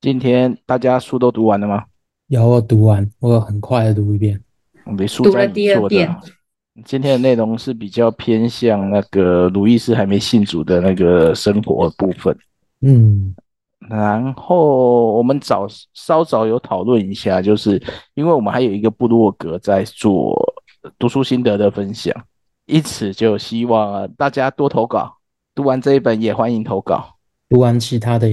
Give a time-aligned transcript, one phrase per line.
[0.00, 1.84] 今天大家书都读完了吗？
[2.28, 4.40] 有，我读完，我很快的读一遍。
[4.84, 6.08] 我们书在你做的。
[6.84, 12.36] 今天的内容是比较偏向那个鲁易斯还没信主的那个生活部分。
[12.80, 13.34] 嗯，
[13.88, 17.82] 然后我们早稍早有讨论一下，就是
[18.14, 20.40] 因为我们还有一个部落格在做
[20.96, 22.14] 读书心得的分享，
[22.66, 25.16] 因此就希望大家多投稿。
[25.56, 27.16] 读完这一本也欢迎投稿，
[27.48, 28.28] 读完其他的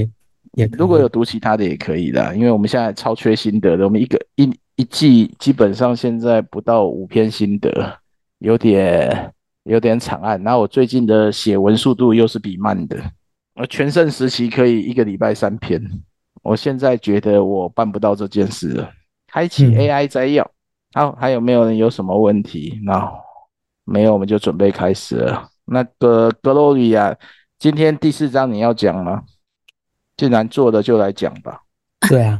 [0.78, 8.00] 如果有读其他的也可以的，因为我们现在超缺心得的，我们一个一一季基本上现在不到五篇心得，
[8.40, 10.42] 有点有点惨案。
[10.44, 12.98] 然后我最近的写文速度又是比慢的，
[13.56, 15.82] 我全盛时期可以一个礼拜三篇，
[16.42, 18.90] 我现在觉得我办不到这件事了。
[19.28, 20.50] 开启 AI 摘要，
[20.94, 22.80] 好，还有没有人有什么问题？
[22.86, 23.12] 那
[23.84, 25.50] 没有，我们就准备开始了。
[25.66, 27.16] 那个 Gloria，
[27.60, 29.24] 今天第四章你要讲吗？
[30.18, 31.62] 既然做了，就来讲吧。
[32.10, 32.40] 对啊，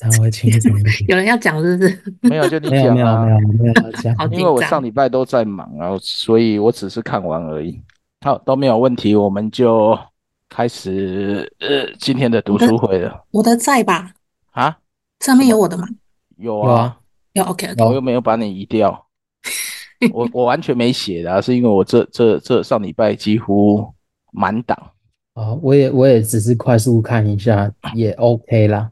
[0.00, 0.72] 然后我请你讲。
[1.08, 2.02] 有人要讲是不是？
[2.20, 3.24] 没有，就你讲啊。
[3.24, 4.30] 没有，没有，没有，没有讲。
[4.32, 7.80] 因为我上礼拜都在忙啊，所以我只是看完而已。
[8.20, 9.98] 好，都没有问题，我们就
[10.48, 13.24] 开始呃今天的读书会了。
[13.30, 14.12] 我的，我的在吧？
[14.52, 14.78] 啊？
[15.20, 15.86] 上面有我的吗？
[16.36, 16.98] 有啊，
[17.32, 19.06] 有 OK，我又没有把你移掉。
[20.12, 23.94] 我我完全没写的，是因为我这这这上礼拜几乎
[24.32, 24.76] 满档。
[25.34, 28.90] 哦，我也我也只是快速看一下，也 OK 啦。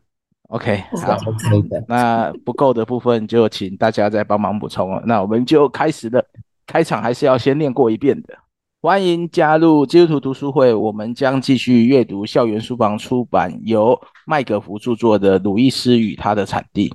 [0.49, 1.85] OK，好，OK 的。
[1.87, 5.03] 那不够的部分就请大家再帮忙补充了。
[5.07, 6.23] 那我们就开始了，
[6.67, 8.35] 开场还是要先念过一遍的。
[8.81, 16.89] 欢迎加入基督徒读书会，我们将继续阅读校园书房出版由麦格福著作的《鲁伊斯与他的产地》。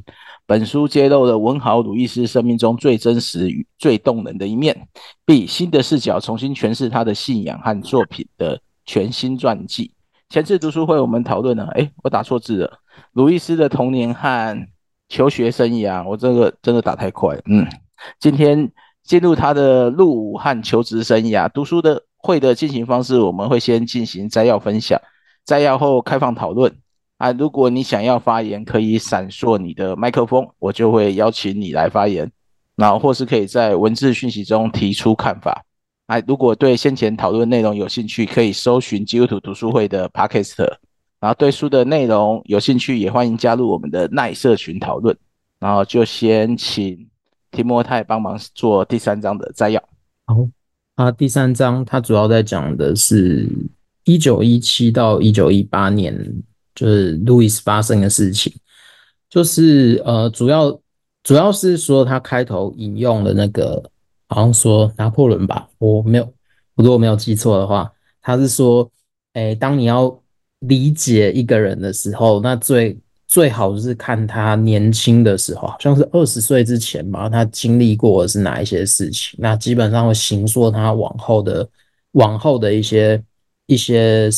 [0.46, 4.88] 本书揭露了文豪鲁伊斯生命中最真实与最动人的一面，
[5.26, 8.60] 并以新的视角重新诠释他的信仰和作品的。
[8.88, 9.92] 全新传记。
[10.30, 12.80] 前次读书会我们讨论了，哎，我打错字了。
[13.14, 14.68] 鲁易斯的童年和
[15.08, 17.38] 求学生涯，我这个真的打太快。
[17.46, 17.68] 嗯，
[18.20, 18.72] 今天
[19.04, 21.48] 进入他的入伍和求职生涯。
[21.48, 25.00] 读书的会的进行方式，我们会先进行摘要分享，
[25.46, 26.74] 摘要后开放讨论。
[27.18, 32.32] 啊，如果你想要发言，可以闪烁你的麦克风，我就会邀请你来发言。
[32.76, 35.64] 然后或是可以在文字讯息中提出看法。
[36.08, 40.66] 哎，如果对先前讨论内容有兴趣，可以搜寻基督徒读书会的 Podcast。
[41.20, 45.16] 然后对书的内容有兴趣，也欢迎加入我们的耐社群讨论。
[45.60, 47.06] 然后就先请
[47.52, 49.84] 提摩太帮忙做第三章的摘要。
[50.28, 50.48] 好，
[50.96, 53.46] 啊，第三章它主要在讲的是
[54.06, 56.18] 一九一七到一九一八年，
[56.74, 58.54] 就是路易斯发生的事情。
[59.30, 60.80] 就是呃，主要
[61.22, 63.84] 主要是说他开头引用了那个。
[64.30, 66.34] 好像说拿破仑吧，我没有，
[66.76, 68.90] 如果没有记错的话，他是说，
[69.34, 70.22] 诶，当你要
[70.60, 81.70] 理解一个人的时候，那最最好就是看他年轻的时候，好像是二十岁之前吧，他经历过的是哪一些事情，那基本上会形塑他往后的
[82.12, 83.24] 往后的一些
[83.68, 84.30] 一些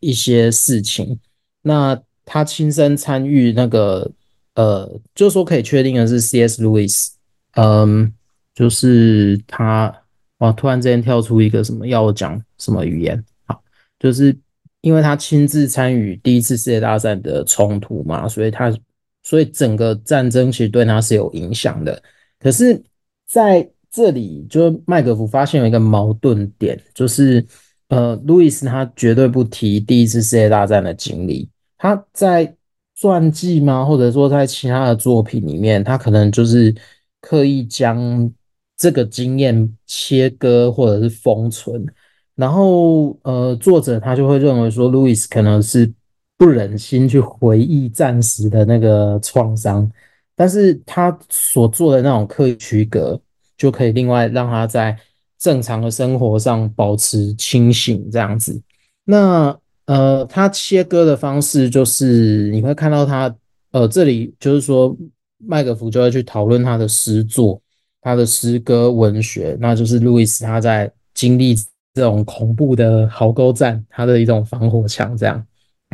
[0.00, 1.18] 一些事情。
[1.62, 4.10] 那他亲身参与那个，
[4.54, 6.62] 呃，就是说可以确定的是，C.S.
[6.64, 7.10] Lewis，
[7.54, 8.12] 嗯。
[8.56, 9.94] 就是他
[10.38, 13.22] 哇，突然之间跳出一个什么要讲什么语言？
[13.44, 13.62] 好，
[13.98, 14.34] 就是
[14.80, 18.74] 因为他亲自参与第一次世界大战的冲突嘛，所以他
[19.22, 22.02] 所以整个战争其实对他是有影响的。
[22.38, 22.82] 可是
[23.26, 27.44] 在这里，就麦格福发现有一个矛盾点，就是
[27.88, 31.46] 呃，路易斯他绝对不提第一次世界大战的经历，
[31.76, 32.56] 他在
[32.94, 33.84] 传记吗？
[33.84, 36.74] 或者说在其他的作品里面，他可能就是
[37.20, 38.32] 刻意将。
[38.76, 41.86] 这个经验切割或者是封存，
[42.34, 45.90] 然后呃，作者他就会认为说，路易斯可能是
[46.36, 49.90] 不忍心去回忆战时的那个创伤，
[50.34, 53.18] 但是他所做的那种刻意区隔，
[53.56, 54.94] 就可以另外让他在
[55.38, 58.60] 正常的生活上保持清醒这样子。
[59.04, 63.34] 那呃，他切割的方式就是你会看到他
[63.70, 64.94] 呃，这里就是说
[65.38, 67.62] 麦可福就会去讨论他的诗作。
[68.06, 71.56] 他的诗歌文学，那就是路易斯他在经历
[71.92, 75.44] 这种恐怖的壕沟战，他的一种防火墙这样，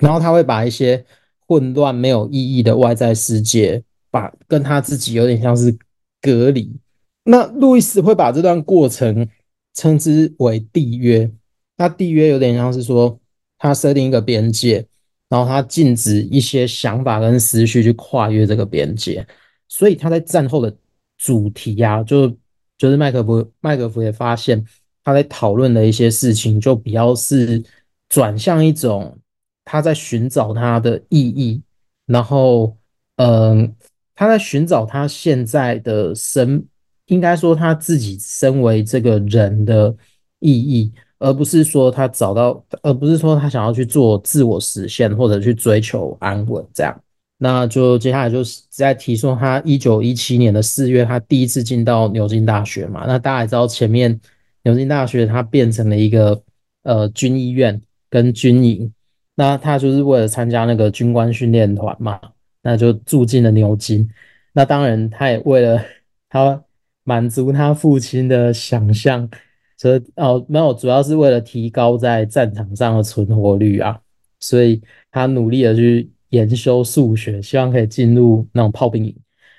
[0.03, 1.03] 然后他会把一些
[1.47, 5.75] 混乱没有意义的外在世界，把跟他自己有点像是
[6.20, 6.79] 隔离。
[7.25, 9.26] 那路易斯会把这段过程
[9.73, 11.31] 称之为缔约，
[11.79, 13.19] 那缔约有点像是说
[13.56, 14.87] 他设定一个边界，
[15.31, 19.26] 然后他禁止一些想法跟思绪去跨越这个边界，
[19.67, 20.76] 所以他在战后的。
[21.23, 22.29] 主题、啊，就
[22.77, 24.65] 就是麦克福，麦克福也发现
[25.05, 27.63] 他在讨论的一些事情，就比较是
[28.09, 29.17] 转向一种
[29.65, 31.63] 他在寻找他的意义，
[32.07, 32.77] 然后，
[33.17, 33.73] 嗯，
[34.17, 36.65] 他在寻找他现在的生，
[37.07, 39.95] 应该说他自己身为这个人的
[40.41, 47.01] 意义，而不是说他找到，而不是说他想要去做自我实现或者去追求安稳这样。
[47.44, 53.03] 那就接下来就是在提说他一九一七年的四月，他第一次进到牛津大学嘛。
[53.05, 54.21] 那大家也知道，前面
[54.62, 56.41] 牛津大学它变成了一个
[56.85, 58.93] 呃军医院跟军营，
[59.35, 62.21] 那他就是为了参加那个军官训练团嘛，
[62.62, 64.09] 那就住进了牛津。
[64.53, 65.85] 那当然，他也为了
[66.31, 66.62] 他
[67.03, 69.29] 满足他父亲的想象，
[69.77, 73.99] 所以哦没有，主要是为了提高在战场上的存活率啊，
[74.38, 74.81] 所以
[75.11, 76.09] 他努力的去。
[76.32, 79.14] 研修数学，希望可以进入那种炮兵营。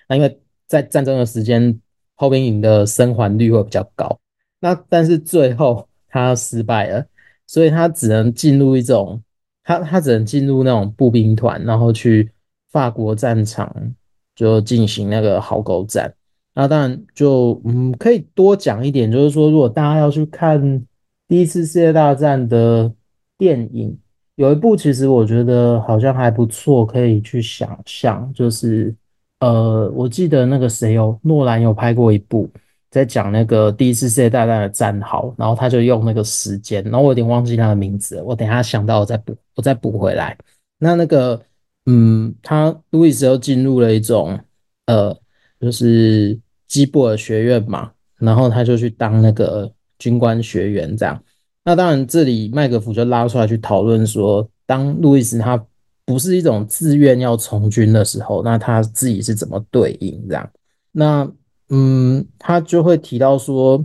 [0.09, 1.79] 那因为在战争的时间，
[2.15, 4.19] 炮兵营的生还率会比较高。
[4.59, 7.05] 那但是最后他失败了，
[7.45, 9.21] 所以他只能进入一种，
[9.63, 12.31] 他他只能进入那种步兵团，然后去
[12.71, 13.93] 法国战场
[14.35, 16.11] 就进行那个壕沟战。
[16.55, 20.85] 那当然就嗯可以多讲一点，就是说如果大家要去看
[21.27, 22.91] 第一次世界大战的
[23.37, 23.95] 电影。
[24.35, 28.93] 有一部其实我觉得好像还不错，可以去想象，就是
[29.39, 32.49] 呃，我记得那个谁有诺兰有拍过一部，
[32.89, 40.35] 在讲那个第一次世界大战的战壕，然后他就用那个时间，然后我有点忘记他的名字，我等下想到我再补，我再补回来。
[40.79, 41.39] 那那个
[41.85, 44.39] 嗯，他路易斯又进入了一种
[44.87, 45.15] 呃，
[45.59, 51.21] 就是基布尔学院嘛，然后他就去当那个军官学员这样。
[51.65, 55.65] 那当然，这里麦格福就拉出来去讨论说，当路易斯他
[56.03, 60.51] 不是一种自愿要从军的时候，那他自己是怎么对应这样？
[60.91, 61.31] 那
[61.69, 63.81] 嗯，他就会提到说，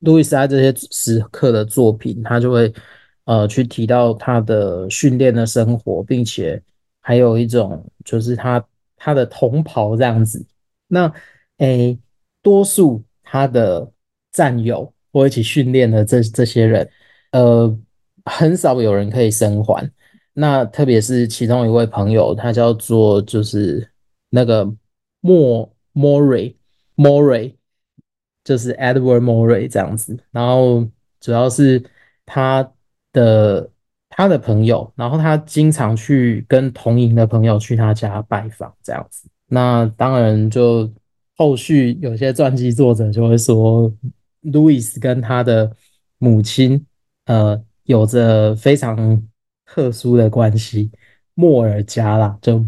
[0.00, 2.70] 路易斯在这些时刻的作品，他就会
[3.24, 6.62] 呃去提到他的训练的生活，并且
[7.00, 8.62] 还有一种就是他
[8.94, 10.44] 他的同袍这样子。
[10.86, 11.10] 那
[11.56, 11.98] 诶，
[12.42, 13.90] 多数他的
[14.32, 16.86] 战友或一起训练的这这些人。
[17.32, 17.78] 呃，
[18.24, 19.90] 很少有人可以生还。
[20.34, 23.86] 那特别是其中一位朋友，他叫做就是
[24.30, 24.66] 那个
[25.20, 26.56] 莫莫瑞
[26.94, 27.54] 莫瑞，
[28.42, 30.18] 就是 Edward Murray 这样子。
[30.30, 30.86] 然后
[31.20, 31.82] 主要是
[32.24, 32.66] 他
[33.12, 33.70] 的
[34.08, 39.28] 他的朋友，然后他经常去跟同营的朋友去他家拜访这样子。
[39.48, 40.90] 那当然就
[41.36, 43.92] 后续有些传记作者就会说，
[44.40, 45.70] 路易斯跟他的
[46.16, 46.86] 母亲。
[47.26, 49.22] 呃，有着非常
[49.64, 50.90] 特殊的关系，
[51.34, 52.64] 莫尔加啦，就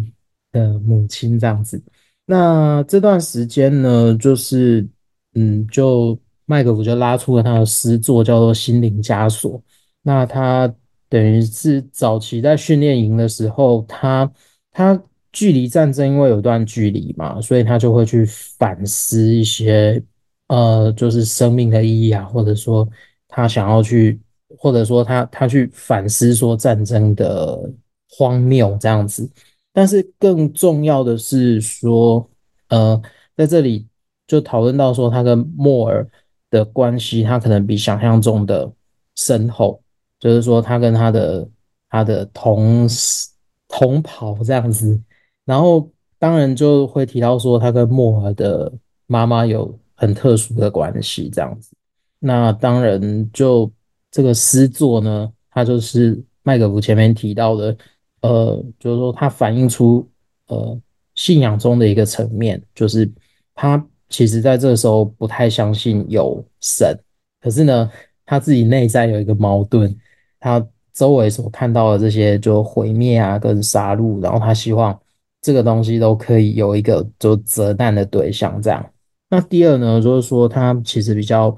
[0.53, 1.83] 的母亲这样子。
[2.25, 4.87] 那这段时间呢，就是
[5.35, 6.17] 嗯，就
[6.47, 9.59] 麦克福就拉出了他的诗作，叫做《心灵枷锁》。
[10.03, 10.73] 那他
[11.09, 14.31] 等于是早期在训练营的时候，他
[14.71, 15.03] 他
[15.33, 20.01] 距离战争因为有段距离嘛，所以他就会去反思一些
[20.47, 22.89] 呃，就是生命的意义啊，或者说
[23.27, 24.21] 他想要去。
[24.65, 27.71] 或者说他他去反思说战争的
[28.09, 29.31] 荒谬这样子，
[29.75, 32.27] 但是更重要的是说，
[32.69, 32.99] 呃，
[33.37, 33.87] 在这里
[34.27, 36.09] 就讨论到说他跟莫尔
[36.49, 38.73] 的关系，他可能比想象中的
[39.17, 39.79] 深厚，
[40.19, 41.47] 就是说他跟他的
[41.91, 43.29] 他的同事
[43.69, 44.99] 同袍这样子，
[45.45, 45.87] 然后
[46.19, 48.73] 当然就会提到说他跟莫尔的
[49.07, 51.71] 妈妈有很特殊的关系这样子，
[52.19, 53.71] 那当然就。
[54.15, 57.77] 这个诗作呢，它就是麦格福前面提到的，
[58.21, 60.09] 呃，就是说它反映出
[60.47, 60.81] 呃
[61.17, 63.11] 信仰中的一个层面，就是
[63.57, 66.97] 他其实在这个时候不太相信有神，
[67.41, 67.91] 可是呢，
[68.25, 69.93] 他自己内在有一个矛盾，
[70.39, 74.97] 他周围所看到的这些就毁灭啊跟杀戮，然后他希望
[75.41, 78.89] 这个东西都可以有一个就责难的对象这样。
[79.29, 81.53] 那第二呢，就是说他其实比较。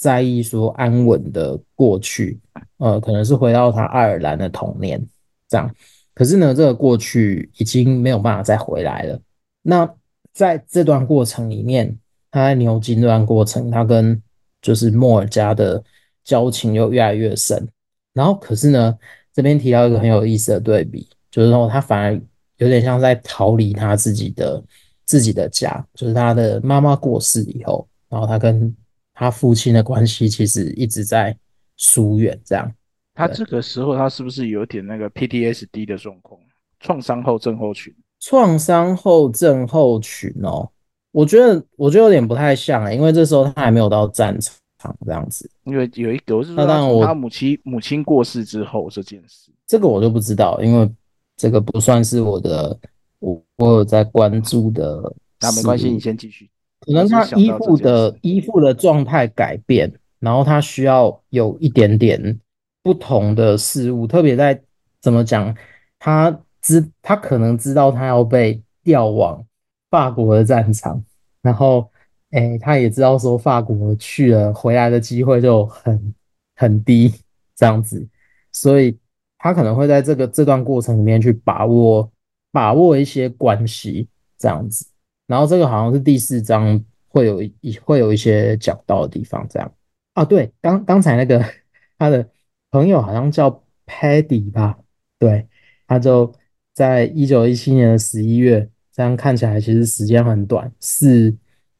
[0.00, 2.40] 在意说安稳的过去，
[2.78, 4.98] 呃，可能是回到他爱尔兰的童年
[5.46, 5.70] 这样。
[6.14, 9.20] 可是呢，这个过去已经没有办法再回来了。
[9.60, 9.86] 那
[10.32, 11.94] 在这段过程里面，
[12.30, 14.18] 他在牛津这段过程，他跟
[14.62, 15.84] 就是莫尔加的
[16.24, 17.68] 交情又越来越深。
[18.14, 18.98] 然后，可是呢，
[19.34, 22.18] 这边提到一个很有意思的对比，就是说他反而
[22.56, 24.64] 有点像在逃离他自己的
[25.04, 28.74] 自己的家，就是他的妈妈过世以后，然后他跟。
[29.20, 31.36] 他父亲的关系其实一直在
[31.76, 32.72] 疏远，这样。
[33.12, 36.40] 他这个时候，他是不是有点那个 PTSD 的状况？
[36.78, 37.94] 创伤后症候群？
[38.18, 40.66] 创伤后症候群哦，
[41.12, 44.34] 我觉得，我觉得有点不太像欸，因为这时候他还没有到战
[44.78, 45.50] 场这样子。
[45.64, 50.90] 因为有一个，我是说他，他母亲母亲过世之后这件事，这个我就不知道，因为
[51.36, 52.80] 这个不算是我的
[53.18, 55.14] 我我有在关注的。
[55.42, 56.50] 那没关系，你先继续。
[56.80, 62.40] 可能他依附的依附的状态改变，然后他需要有一点点
[62.82, 64.60] 不同的事物，特别在
[65.00, 65.54] 怎么讲，
[65.98, 69.44] 他知他可能知道他要被调往
[69.90, 71.02] 法国的战场，
[71.42, 71.90] 然后
[72.30, 76.14] 诶，他也知道说法国去了回来的机会就很
[76.56, 77.12] 很低
[77.54, 78.06] 这样子，
[78.52, 78.96] 所以
[79.36, 82.10] 他可能会在这个这段过程里面去把握
[82.52, 84.08] 把握一些关系
[84.38, 84.86] 这样子。
[85.30, 89.72] 然后这个好像是第四章会有一会有一些讲到的地方，这样
[90.14, 91.40] 啊，对，刚刚才那个
[91.96, 92.28] 他的
[92.72, 93.48] 朋友好像叫
[93.86, 94.76] Paddy 吧，
[95.20, 95.46] 对，
[95.86, 96.34] 他就
[96.74, 101.32] 在一九一七年的十一月，这样看起来其实时间很短，四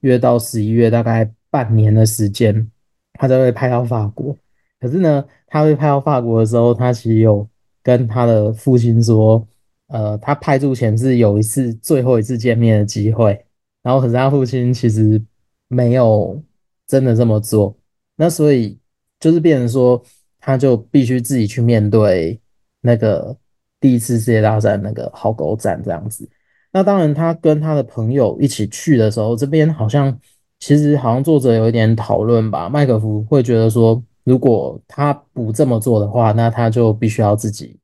[0.02, 2.70] 月到十一月大概半年的时间，
[3.14, 4.36] 他就会派到法国。
[4.78, 7.48] 可是呢，他被派到法国的时候，他其实有
[7.82, 9.44] 跟他的父亲说。
[9.90, 13.44] 呃，他派驻前是有一次最后一次见面的机会，
[13.82, 15.20] 然后可是他父亲其实
[15.68, 16.40] 没有
[16.86, 17.76] 真的这么做，
[18.16, 18.78] 那所以
[19.18, 20.00] 就是变成说，
[20.38, 22.40] 他就必须自己去面对
[22.80, 23.36] 那个
[23.80, 26.28] 第一次世界大战那个壕沟战这样子。
[26.72, 30.16] 那当然，他跟他的朋友一起去的时候，这边好像
[30.60, 37.79] 其实好像作者有一点讨论吧，麦可夫会觉得说，如果他不这么做的话，那他就必须要自己。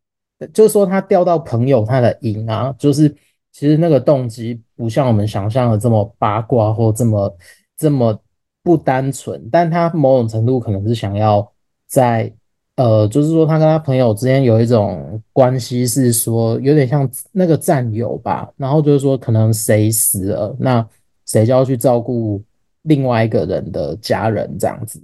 [0.52, 3.08] 就是说，他钓到朋友他的赢啊，就是
[3.52, 7.36] 其实那个动机不像我们想象的这么八卦或这么
[7.76, 8.18] 这么
[8.62, 11.50] 不单纯，但他某种程度可能是想要
[11.86, 12.30] 在
[12.76, 18.52] 呃，就是说他跟他朋友之间有一种关系，是说有点像那个战友吧。
[18.58, 20.86] 然后就是说，可能谁死了，那
[21.24, 22.42] 谁就要去照顾
[22.82, 25.02] 另外一个人的家人这样子。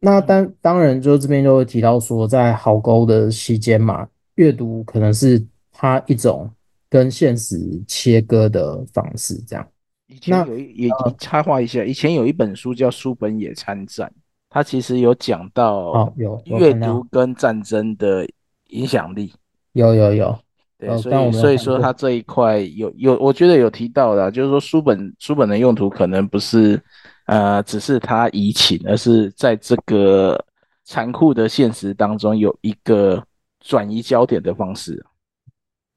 [0.00, 4.06] 那当当然，就这边就会提到说，在壕沟的期间嘛。
[4.36, 6.50] 阅读可能是他一种
[6.88, 9.66] 跟现实切割的方式，这样。
[10.06, 14.06] 以前有一也插话一下，以前有一本书叫《书本野参战》，
[14.50, 18.28] 它其实有讲到有阅读跟战争的
[18.68, 19.32] 影响力。
[19.72, 20.38] 有有有，
[20.78, 26.80] 对，所以所以说他这一块有有，我觉得有提到的，就是说书本书本的用途可能不是
[27.26, 30.44] 呃只是它移情，而是在这个
[30.84, 33.24] 残酷的现实当中有一个。
[33.64, 35.02] 转移焦点的方式，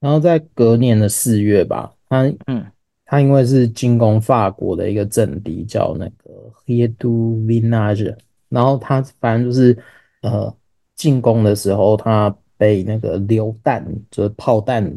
[0.00, 2.64] 然后在隔年的四月吧，他嗯，
[3.04, 8.16] 他因为是进攻法国的一个阵地，叫那个 Hie du Vinage，
[8.48, 9.76] 然后他反正就是
[10.22, 10.52] 呃
[10.94, 14.90] 进攻的时候，他被那个榴弹，就是炮弹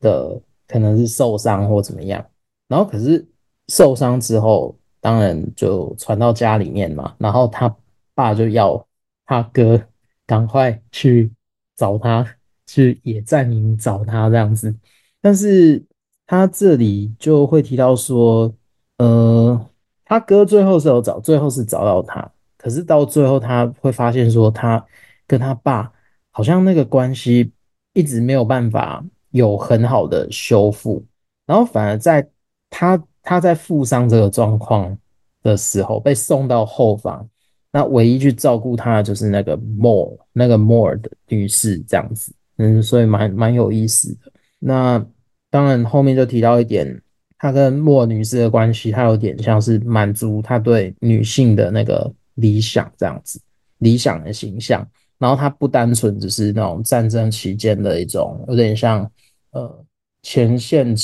[0.00, 2.26] 的可能是受伤或怎么样，
[2.66, 3.24] 然后可是
[3.68, 7.72] 受伤之后，当然就传到家里面嘛，然后他
[8.14, 8.84] 爸就要
[9.26, 9.80] 他哥
[10.26, 11.30] 赶快去。
[11.76, 12.26] 找他
[12.66, 14.74] 去野战营找他这样子，
[15.20, 15.84] 但是
[16.26, 18.52] 他这里就会提到说，
[18.98, 19.68] 呃，
[20.04, 24.84] 他哥最后是有找，最后是找到他，可是到最后他会发现说，他
[25.26, 25.92] 跟他爸
[26.32, 27.52] 好像那个关系
[27.92, 31.04] 一直没有办法有很好的修复，
[31.46, 32.28] 然后反而在
[32.70, 34.96] 他他在负伤这个状况
[35.42, 37.28] 的时候被送到后方。
[37.76, 44.32] 那唯一去照顾他的就是那个 More 那个 More 的女士这样子，嗯，所以蛮蛮有意思的。
[44.58, 45.06] 那
[45.50, 47.02] 当然后面就提到一点，
[47.36, 53.38] 他跟 More 女士的关系，他有点像是满足他对女性的那个理想这样子，
[53.80, 54.88] 理想的形象。
[55.18, 59.06] 然后他不单纯只是那种战争期间的一种，有点像
[59.50, 59.84] 呃
[60.22, 60.96] 前线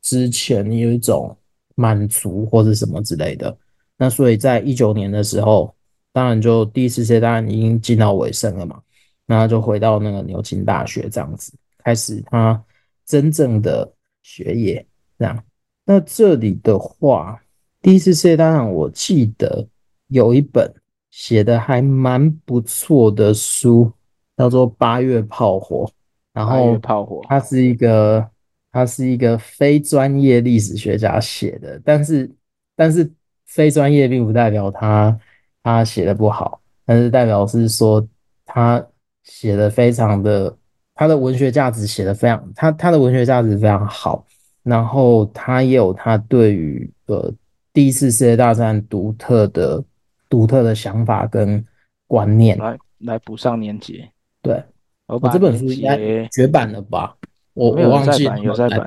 [0.00, 1.36] 之前有一种
[1.74, 3.54] 满足或者什么之类的。
[3.98, 5.70] 那所以在一九年的时候。
[6.14, 8.80] 当然，就第一次世界大战已经进到尾声了嘛，
[9.26, 12.64] 那他就回到那个牛津大学这样子，开始他
[13.04, 13.92] 真正的
[14.22, 14.86] 学业。
[15.18, 15.44] 这样，
[15.84, 17.42] 那这里的话，
[17.82, 19.66] 第一次世界大战我记得
[20.06, 20.72] 有一本
[21.10, 23.90] 写的还蛮不错的书，
[24.36, 25.84] 叫做《八月炮火》，
[26.32, 28.24] 然后炮火，它是一个
[28.70, 32.30] 他是一个非专业历史学家写的，但是
[32.76, 33.12] 但是
[33.46, 35.18] 非专业并不代表他。
[35.64, 38.06] 他写的不好，但是代表是说
[38.44, 38.84] 他
[39.22, 40.54] 写的非常的，
[40.94, 44.24] 他的文学价值写的非常，他他的文学价值非常好，
[44.62, 47.32] 然后他也有他对于呃
[47.72, 49.82] 第一次世界大战独特的
[50.28, 51.64] 独特的想法跟
[52.06, 54.06] 观念，来来补上年节。
[54.42, 54.62] 对，
[55.06, 57.16] 我这本书应该绝版了吧？
[57.54, 58.86] 我我忘记了，有在版，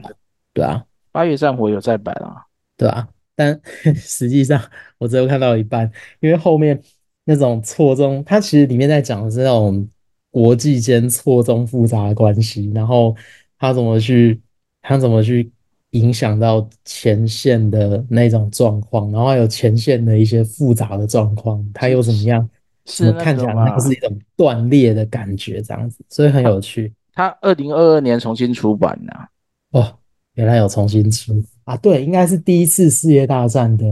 [0.54, 2.46] 对啊，八月战火有在版啊，
[2.78, 3.08] 对啊。
[3.38, 3.58] 但
[3.96, 4.60] 实际上，
[4.98, 5.89] 我只有看到一半，
[6.20, 6.82] 因为后面
[7.24, 9.88] 那种错综，它其实里面在讲的是那种
[10.32, 13.15] 国际间错综复杂的关系，然后
[13.60, 14.41] 它怎么去，
[14.82, 15.51] 它怎么去
[15.91, 22.50] 影响到前线的那种状况，然后还有前线的一些复杂的状况，它又怎么样？
[22.89, 26.94] 是看起来那个是一种断裂的感觉，这样子，所以很有趣。
[27.13, 29.27] 它二零二二年重新出版的、啊，
[29.72, 30.00] 哦，
[30.38, 31.75] 原来有重新出啊？
[31.77, 33.86] 对，应该是第一次世界大战的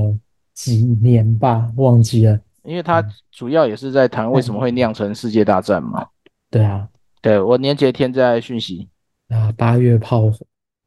[0.54, 2.40] 几年吧，忘记了。
[2.64, 6.08] 因为它主要也是在谈为什么会酿成世界大战嘛。
[6.50, 6.88] 对啊，
[7.22, 8.88] 对我年节天在讯息
[9.30, 10.38] 啊，八月炮火，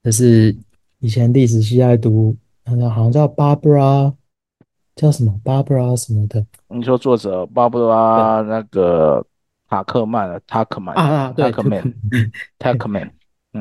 [0.02, 0.56] 这是
[1.00, 4.14] 以前历史系在读，好像好像叫 Barbara。
[4.96, 6.44] 叫什么 Barbara 什么的？
[6.66, 9.24] 你说作者 Barbara 那个
[9.68, 11.94] 塔克曼，塔克曼啊，对，塔克曼，
[12.58, 13.12] 塔克曼，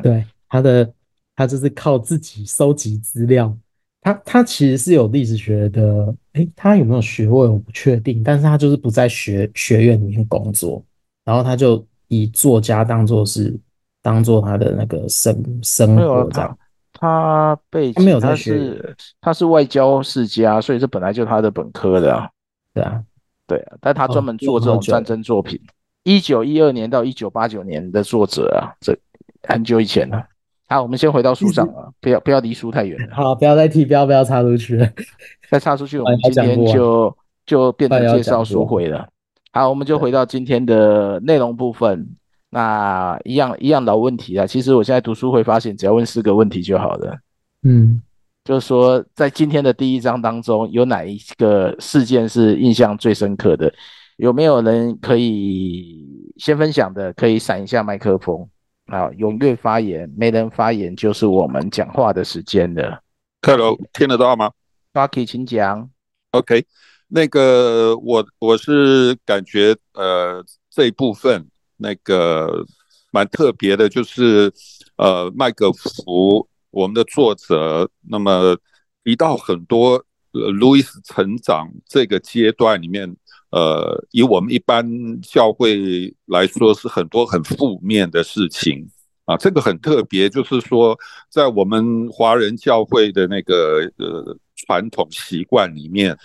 [0.02, 0.92] 对，他的
[1.38, 3.56] 他就是靠自己收集资料，
[4.02, 10.84] 他他其实是有历史学的，诶，他有没有学位我不确定，但是他就是不在学学院里面工作，
[11.24, 13.56] 然后他就以作家当做是
[14.02, 16.58] 当做他的那个生生活这样。
[17.00, 22.28] 他被他没有他是他是外交世家，所以这本来就是他的本科的啊。
[22.74, 23.04] 对啊，
[23.46, 25.62] 对啊，但他专门做这种战争作品。
[26.04, 28.98] 一九一二年到一九八九年的作者啊，这
[29.44, 30.26] 很久以前了。
[30.68, 32.98] 好，我们先回到书上啊，不要不要离书太远。
[33.12, 34.90] 好，不要再提，不要不要插出去了，
[35.50, 39.08] 再插出去，我们今天就就变成介绍书会了。
[39.54, 42.08] 好，我们就回到今天的内容部分。
[42.50, 47.18] 那一样一样老问题啊，其实我现在读书会发现，只要问四个问题就好了。
[47.64, 48.02] 嗯，
[48.46, 53.72] 就是说，在今天的第一章当中，有哪一个事件是印象最深刻的？
[54.16, 57.12] 有没有人可以先分享的？
[57.14, 58.48] 可以闪一下麦克风
[58.88, 60.12] 啊，踊跃发言。
[60.18, 63.02] 没人发言，就是我们讲话的时间了。
[63.42, 64.52] Hello，听得到吗
[64.94, 65.90] ？Rocky，请讲。
[66.32, 66.66] OK，
[67.08, 71.48] 那个我我是感觉呃这一部分。
[71.80, 72.66] 那个
[73.12, 74.52] 蛮特别的，就是
[74.96, 78.58] 呃，麦克福我们的作者，那么
[79.04, 83.16] 提到很多呃，路易斯成长这个阶段里面，
[83.52, 84.86] 呃，以我们一般
[85.22, 88.88] 教会来说，是很多很负面的事情
[89.26, 90.98] 啊，这个很特别，就是说，
[91.30, 96.18] 在我们华人教会的那个呃传统习惯里面。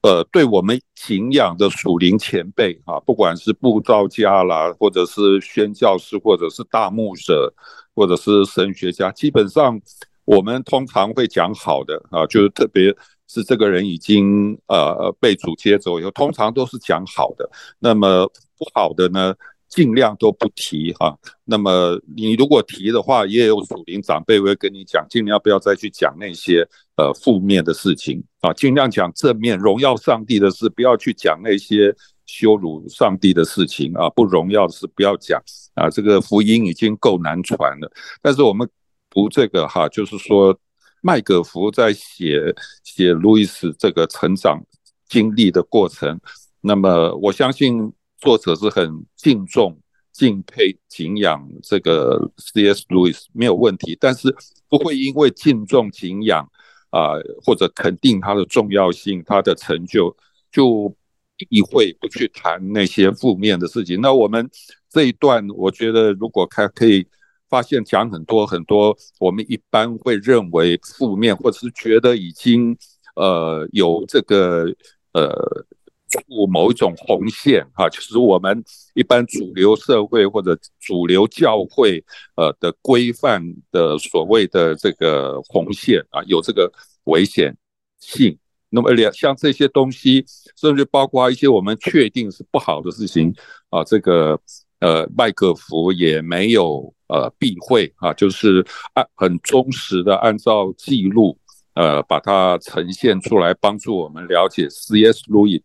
[0.00, 7.52] 呃，对我们敬仰的属灵前辈啊，不管是布道家啦，或者是宣教士，或者是大牧者，
[7.96, 9.78] 或者是神学家，基本上
[10.24, 12.94] 我们通常会讲好的啊，就是特别
[13.28, 17.48] 是这个人已经呃被主接走以后，通常都是讲好的。
[17.78, 19.34] 那么不好的呢？
[19.68, 21.14] 尽量都不提哈，
[21.44, 35.38] 那么你如果提的话，也有属灵长辈会跟你讲，尽量不要再去讲那些呃负面的事情啊，尽量讲正面荣耀上帝的事，不要去讲那些羞辱上帝的事情啊，不荣耀的事不要讲
[35.74, 35.90] 啊。
[35.90, 38.66] 这个福音已经够难传了，但是我们
[39.10, 40.58] 读这个哈，就是说
[41.00, 44.62] 麦格福在写写路易斯这个成长
[45.08, 46.20] 经历的过程，
[46.60, 47.92] 那么我相信。
[48.20, 49.78] 作者是很敬重、
[50.10, 52.84] 敬佩、敬仰这个 C.S.
[52.88, 54.34] Lewis 没有问题，但是
[54.68, 56.44] 不会因为敬重、敬仰
[56.90, 57.12] 啊、
[57.44, 60.16] 或者肯定他的重要性、他的成就，
[60.50, 60.92] 就
[61.36, 64.00] 避讳不去谈那些负面的事情。
[64.00, 64.50] 那我们
[64.90, 67.06] 这一段，我觉得如果看可以
[67.48, 72.76] 发现讲很多很多，我们一般会认为负面，或者是觉得已经
[73.16, 74.66] 呃有这个
[75.12, 75.66] 呃。
[76.10, 82.02] 触某一种红线哈，就是我们一般主流社会或者主流教会
[82.34, 86.72] 呃的规范的所谓的这个红线啊，有这个
[87.04, 87.54] 危险
[88.00, 88.38] 性。
[88.70, 90.24] 那么两像这些东西，
[90.56, 93.30] 甚至包括一些我们确定是不好的事情
[93.68, 94.40] 啊，这个
[94.80, 101.38] 呃麦克福也没有呃避讳啊，就是按很忠实的按照记录。
[101.74, 105.20] 呃，把它呈现出来，帮助我们了解 C.S.
[105.30, 105.60] Lewis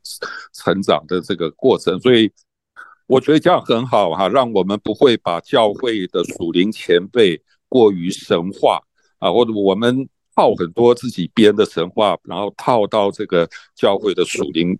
[0.53, 2.31] 成长的这个过程，所以
[3.07, 8.79] 我觉得这样很好哈，让我们不会把教会的属灵前辈过于神化
[9.17, 14.77] 啊，或者我们套很多自己编的神话，然后套到这个教会的属灵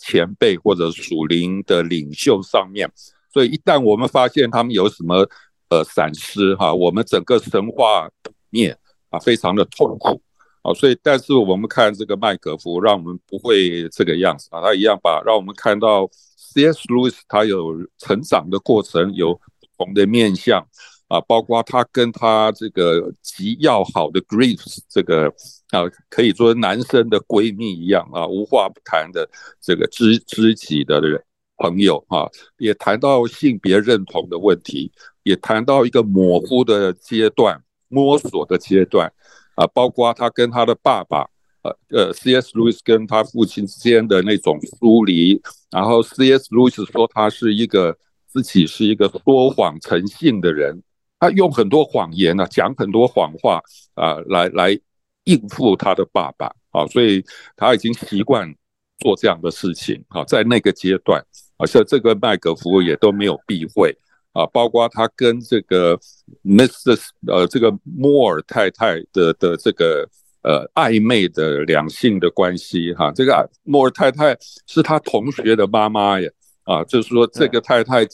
[0.00, 2.90] 前辈或者属灵的领袖上面，
[3.32, 5.24] 所以一旦我们发现他们有什么
[5.70, 8.10] 呃闪失哈，我们整个神话
[8.50, 8.76] 面
[9.10, 10.20] 啊，非常的痛苦。
[10.62, 16.78] 啊，所以但是我们看这个麦葛福，让我们不会这个样子啊，他一样把让我们看到 C.S.
[16.88, 19.40] Lewis 他有成长的过程，有不
[19.76, 20.66] 同的面相
[21.08, 25.28] 啊，包括他跟他这个极要好的 Greaves 这个
[25.68, 29.28] 啊，可以说男生的闺蜜一样啊，无话不谈的
[29.60, 31.22] 这个知知己的人
[31.58, 34.90] 朋友啊，也谈到性别认同的问题，
[35.24, 37.60] 也谈到一个模糊的阶段。
[37.88, 39.12] 摸索的阶段
[39.54, 41.28] 啊，包括他跟他的爸爸，
[41.62, 42.50] 呃呃，C.S.
[42.54, 46.48] 路易斯跟他父亲之间的那种疏离，然后 C.S.
[46.50, 50.82] 路易斯说他是一个自己是一个说谎成性的人，
[51.20, 53.62] 他用很多谎言、啊，讲很多谎话
[53.94, 54.76] 啊，来来
[55.24, 58.52] 应付他的爸爸啊，所以他已经习惯
[58.98, 61.24] 做这样的事情啊，在那个阶段。
[61.56, 63.96] 好像这个麦可福也都没有避讳
[64.34, 65.98] 啊，包括他跟这个
[66.42, 70.06] Mrs 呃这个摩尔太太的的这个
[70.42, 76.28] 呃暧昧的两性的关系哈，这个摩尔太太是他同学的妈妈呀
[76.64, 78.04] 啊，就是说这个太太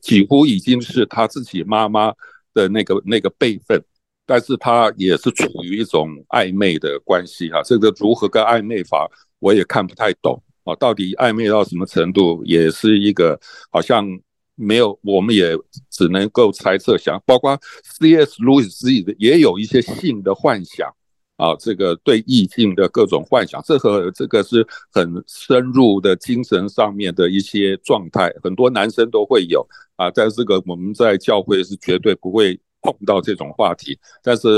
[0.00, 2.12] 几乎已经是他自己妈妈
[2.54, 3.78] 的那个那个辈分，
[4.24, 9.06] 但是他也是处于一种暧昧的关系哈，这个如何个暧昧法
[9.40, 10.42] 我也看不太懂。
[10.64, 13.38] 啊，到底暧昧到什么程度，也是一个
[13.70, 14.04] 好像
[14.58, 15.54] 没有，我们也
[15.90, 17.60] 只能够猜测想，包括
[18.00, 18.42] C.S.
[18.42, 20.90] 路易斯自己的也有一些性的幻想
[21.36, 29.66] 啊，这个对异性的各种幻想，这和这个是很深入的精神上面的一些状态，很多男生都会有
[29.96, 34.48] 啊，但这个我们在教会是绝对不会碰到这种话题，但是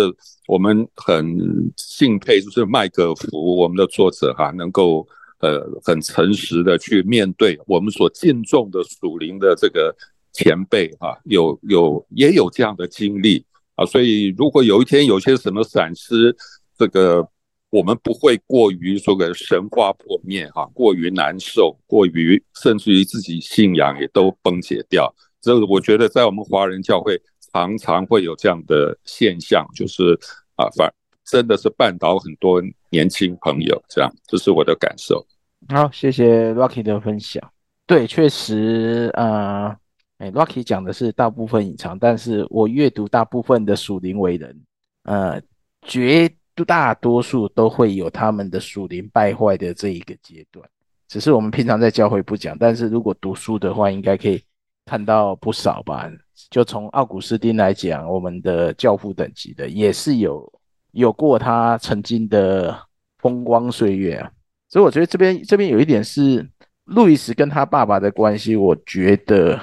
[0.46, 1.36] 我们很
[1.76, 5.06] 敬佩，就是麦可福我们的作者哈、能够。
[5.40, 9.94] 呃，很诚实的去面对我们所敬重的属灵的这个
[10.32, 13.44] 前辈啊，有有也有这样的经历
[13.76, 16.36] 啊，所以如果有一天有些什么闪失，
[16.76, 17.24] 这个
[17.70, 25.14] 我们不会过于说个神话破灭哈，过于难受，过于甚至于自己信仰也都崩解掉。
[25.40, 27.20] 这个我觉得在我们华人教会
[27.52, 30.18] 常常会有这样的现象，就是
[30.56, 30.97] 啊，反。
[31.30, 35.24] 真的是绊倒很多年轻朋友，这样，这是我的感受。
[35.68, 37.42] 好，谢谢 Rocky 的分享。
[37.86, 39.76] 对，确实，呃，
[40.18, 44.58] 哎，Rocky 讲的是大部分隐藏，但是我阅读大部分的属灵为人，
[45.04, 45.40] 呃，
[45.82, 46.30] 绝
[46.66, 50.66] 大多数都会有他们的属灵败坏的这一个阶段。
[51.08, 54.42] 只是我们平常在教会不讲，但是如果读书的话，应该可以
[54.86, 56.10] 看到不少吧。
[56.50, 60.50] 就从奥古斯丁来讲，我们的教父等级的也是有。
[60.98, 62.76] 有过他曾经的
[63.18, 64.30] 风光岁月啊，
[64.68, 66.44] 所以我觉得这边这边有一点是
[66.84, 69.60] 路易斯跟他爸爸的关系，我觉得，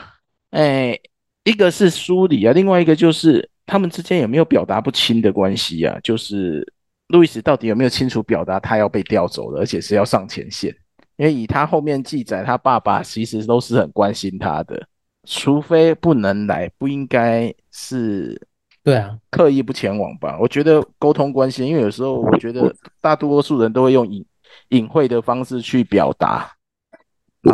[0.52, 0.98] 哎，
[1.44, 6.00] 一个是疏离啊，另外一个就是他们之间有没有表达不清的关系啊？
[6.02, 6.66] 就是
[7.08, 10.74] 路易斯到底有没有清楚表达他要被调走了，而且是要上前线？
[11.18, 14.88] 因为以他后面记载，他爸爸其实都是很关心他的，
[15.28, 18.42] 除非不能来，不应该是。
[18.86, 20.38] 对啊，刻意不前往吧。
[20.40, 22.72] 我觉得沟通关系，因为有时候我觉得
[23.02, 24.24] 大多数人都会用隐
[24.70, 26.52] 隐晦的方式去表达。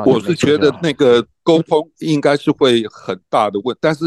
[0.05, 4.05] 我是觉得那个沟通应该是会很大的问，但是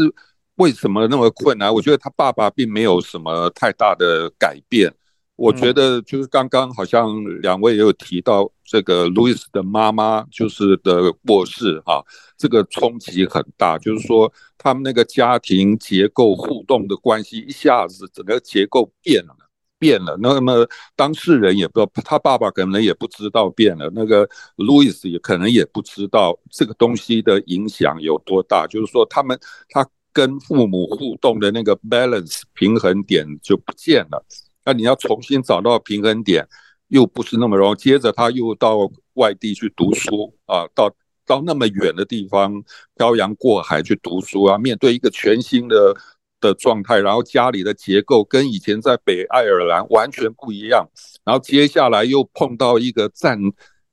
[0.57, 1.73] 为什么那么困难？
[1.73, 4.93] 我觉得他爸爸并没有什么太大的改变。
[5.35, 12.01] 我觉得就是刚刚好像两位也有提到这个路易斯的妈妈就是的过世哈，
[12.37, 19.35] 这个冲击很大，就是说他们那个家庭结构互动的关系一下子整个结构变了，
[19.77, 20.17] 变了。
[20.21, 34.25] 那么当事人也不知道，他爸爸可能也不知道变了，那个路易斯也可能也不知道这个东西的影响有多大，就是说他们他跟父母互动的那个 balance 平衡点就不见了。
[34.65, 36.47] 那你要重新找到平衡点，
[36.87, 37.75] 又不是那么容易。
[37.75, 40.91] 接着他又到外地去读书啊，到
[41.25, 42.63] 到那么远的地方
[42.95, 45.95] 漂洋过海去读书啊，面对一个全新的
[46.41, 50.89] 的状态，然后家里的结构跟以前在北爱尔兰完全不一样，
[51.23, 53.39] 然后接下来又碰到一个战，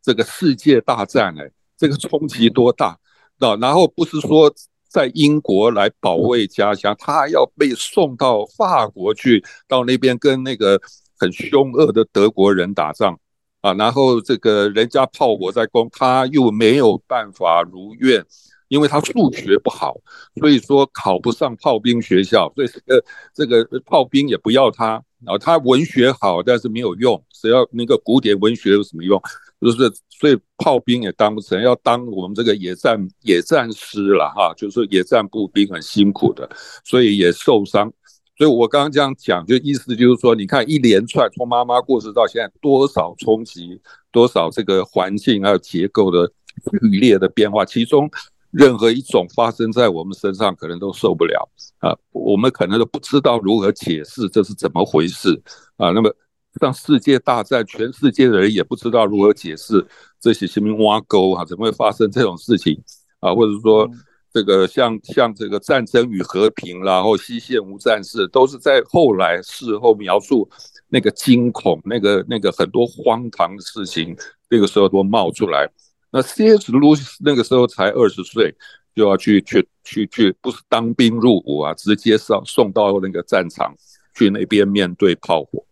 [0.01, 2.99] 这个世界大战，哎，这个冲击多大？
[3.39, 4.53] 那然后不是说。
[4.93, 10.79] 在英国来保卫家乡，他还要被送到法国去，到那边跟那个
[11.19, 13.19] 很凶恶的德国人打仗
[13.63, 13.73] 啊！
[13.73, 18.23] 然后这个人家炮火在攻，他又没有办法如愿，
[18.69, 19.97] 因为他数学不好，
[20.39, 25.03] 所以说考不上炮兵学校，所以这个这个炮兵也不要他。
[25.25, 29.19] 然后他文学好，但是没有用，只要那个古典文学有什么用？
[29.63, 36.51] 就是，所以炮兵也当不成，要当我们这个野战野战师了哈，就是野战步兵很辛苦的，
[36.85, 37.89] 所以也受伤。
[38.37, 48.11] 所以我刚刚这样讲，就意思就是说，你看一连串从妈妈过世到现在，多少冲击，多少这个环境还有结构的剧烈的变化，其中
[48.51, 51.49] 任何一种发生在我们身上，可能都受不了
[51.79, 55.41] 啊，我们可能都不知道如何解释这是怎么回事
[55.77, 56.13] 啊，那么。
[56.61, 59.85] 像世界大战，全世界的人也不知道如何解释
[60.21, 62.81] 这些新兵挖沟啊，怎么会发生这种事情
[63.21, 63.35] 啊？
[63.35, 63.89] 或者说
[64.33, 70.49] 这个像像这个战争与和平啦，然后西线无战事，都是在后来事后描述
[70.89, 74.17] 那个惊恐，那个那个很多荒唐的事情，
[74.49, 75.69] 那个时候都冒出来。
[76.11, 76.71] 那 C.S.
[76.71, 78.55] 路那个时候才二十岁，
[78.95, 83.75] 就要去去去去，不是当兵入伍啊，直接上送到那个战场
[84.15, 85.65] 去那边面对炮火。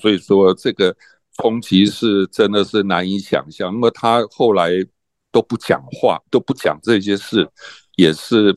[0.00, 0.96] 所以说这个
[1.34, 3.72] 冲击是真的是难以想象。
[3.72, 4.70] 那么他后来
[5.30, 7.48] 都不讲话，都不讲这些事。
[7.96, 8.56] 也是，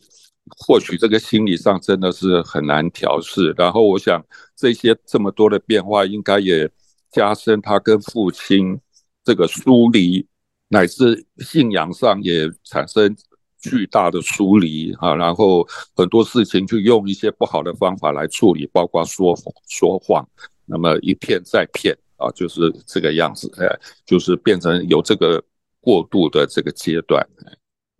[0.58, 3.54] 或许这个心理上真的是很难调试。
[3.58, 4.22] 然后我想，
[4.56, 6.70] 这些这么多的变化，应该也
[7.12, 8.80] 加深他跟父亲
[9.24, 10.28] 这个疏离，
[10.68, 13.15] 乃至信仰上也产生
[13.62, 15.15] 巨大的疏离啊。
[15.15, 15.65] 然后
[15.96, 19.38] 很多事情就用一些不好的方法来处理，包括说
[19.68, 20.28] 说谎，
[20.69, 23.51] 那么一骗再骗啊，就是这个样子。
[23.58, 23.65] 哎，
[24.05, 25.43] 就是变成有这个
[25.82, 27.25] 过渡的这个阶段。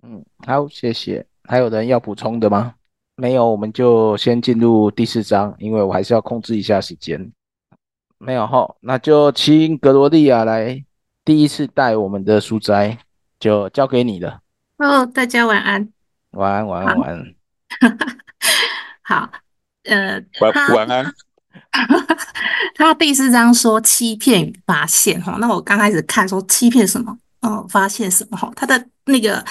[0.03, 1.25] 嗯，好，谢谢。
[1.43, 2.75] 还有人要补充的吗？
[3.15, 7.32] 没有，我们就先进入第四章，因为我还是要控制一下时间。
[8.17, 10.86] 没有哈，那就请格罗丽亚来
[11.25, 12.97] 第一次带我们的书斋，
[13.39, 14.41] 就交给你了。
[14.77, 15.91] 哦，大家晚安。
[16.32, 17.36] 晚安，晚安，晚安。
[19.01, 19.29] 好，
[19.84, 21.13] 呃，晚晚安。
[22.75, 27.15] 他第四章说欺骗与发现哈，那我刚开始看说欺骗什么？
[27.41, 28.38] 哦，发现什么？
[28.38, 29.43] 哈，他的那个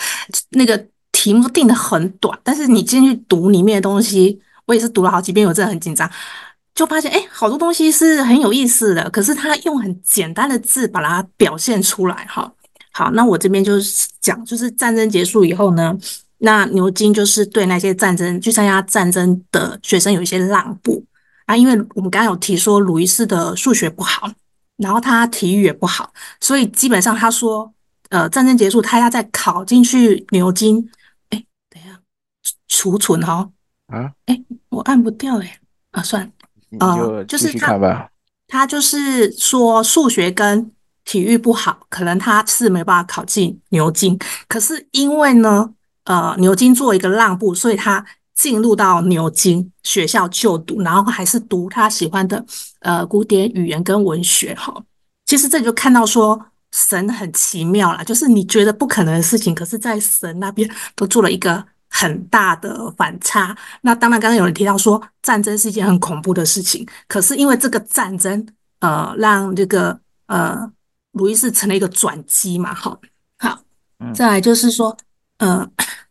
[0.50, 6.10] 那个题目定得很短，但是你进去读里面的东西，我也是读了好几遍，我真的很紧张，
[6.74, 12.26] 就发现哎，好多东西是很有意思的，可是他用很简单的字把它表现出来。
[12.28, 12.52] 哈，
[12.92, 15.96] 好，那我这边就是讲，就是战争结束以后呢，
[16.38, 21.04] 那牛津就是对那些战争去参加战争的学生有一些让步
[21.48, 24.30] 啊，因为我们刚刚有提说，鲁伊斯的数学不好，
[24.76, 27.72] 然后他体育也不好，所以基本上他说。
[28.10, 30.90] 呃，战争结束，他要再考进去牛津。
[31.28, 32.00] 哎，等一下，
[32.66, 33.50] 储存哈。
[33.88, 34.10] 啊？
[34.24, 35.60] 哎，我按不掉哎。
[35.90, 36.32] 啊，算。
[36.80, 38.08] 呃，就是他，
[38.46, 40.72] 他就是说数学跟
[41.04, 44.18] 体育不好，可能他是没办法考进牛津。
[44.48, 48.02] 可是因为呢，呃，牛津做一个让步，所以他
[48.38, 52.42] 进入到牛津学校就读，然后还是读他喜欢的
[52.80, 54.74] 呃古典语言跟文学哈。
[55.26, 56.40] 其实这里就看到说。
[56.70, 63.56] 神很奇妙啦，就是你觉得不可能的事情，可是在神那边都做了一个很大的反差。
[63.80, 68.46] 那当然，刚刚有人提到说战争是一件很恐怖的事情，可是因为这个战争，
[68.80, 70.70] 呃，让这个呃
[71.12, 72.74] 鲁伊斯成了一个转机嘛。
[72.74, 73.00] 好，
[73.38, 73.58] 好，
[74.14, 74.94] 再来就是说，
[75.38, 75.66] 呃，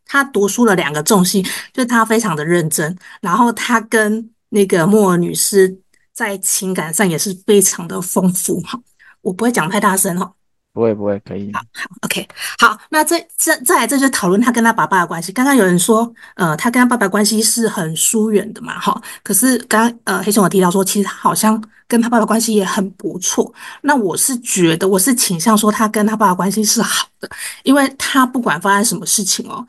[0.07, 1.43] 他读书了两个重心，
[1.73, 5.79] 就是他非常的认真，然后他跟那个莫尔女士
[6.13, 8.59] 在情感上也是非常的丰富。
[8.61, 8.79] 哈，
[9.21, 10.33] 我不会讲太大声哈。
[10.73, 11.51] 不会不会，可以。
[11.53, 12.27] 好，好，OK，
[12.59, 15.31] 好，那这这再来，这就讨论他跟他爸爸的关系。
[15.31, 19.01] 刚刚有人说，呃，他跟他爸爸关系是很疏远的嘛，哈。
[19.23, 23.51] 可是刚刚呃，黑熊有提到说，其实他好像跟他爸爸关系也很不错。
[23.81, 27.27] 那我是觉得，我是倾向说他跟他爸爸关系是好的，
[27.63, 29.65] 因为他不管发生什么事情哦，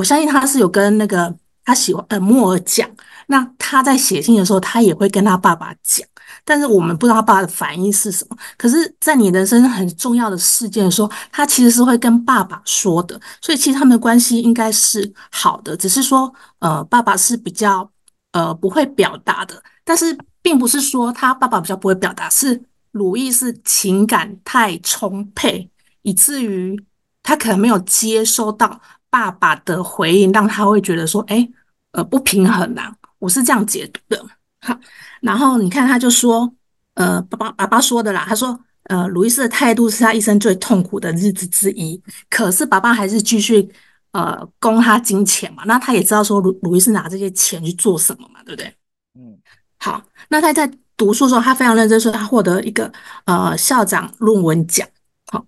[0.00, 2.88] 我相信他是有跟那个他喜欢呃莫尔讲。
[3.26, 6.04] 那他在写信的时候，他也会跟他爸爸讲。
[6.42, 8.36] 但是我们不知道他爸爸的反应是什么。
[8.56, 13.20] 可是，在你人生很重要的事件的时候，他其实是会跟爸爸说的。
[13.42, 17.88] 所以，其实他们的关系应该是好的，只是说，呃，爸爸是比较
[18.32, 19.62] 呃不会表达的。
[19.84, 22.60] 但是，并不是说他爸爸比较不会表达，是
[22.92, 25.70] 鲁易是情感太充沛，
[26.02, 26.82] 以至于
[27.22, 31.46] 他可能没有接收到爸爸的回应，让他会觉得说，哎，
[31.92, 32.94] 呃，不平衡呐。
[33.18, 34.24] 我是这样解读的。
[34.60, 34.78] 好。
[35.20, 36.50] 然后你看，他就说，
[36.94, 42.02] 呃，爸爸爸爸说的啦，他说，呃，鲁伊斯的态度是他一生最痛苦的日子之一。
[42.30, 43.70] 可是爸爸还是继续
[44.12, 48.74] 呃供他金钱嘛，那他也知道说鲁鲁伊斯拿这些钱去做什么嘛，对不对？
[49.14, 49.36] 嗯，
[49.78, 52.90] 好，那他在读书的时候，他非常认真，说他获得一个
[53.26, 54.88] 呃校长论文奖。
[55.30, 55.44] 好，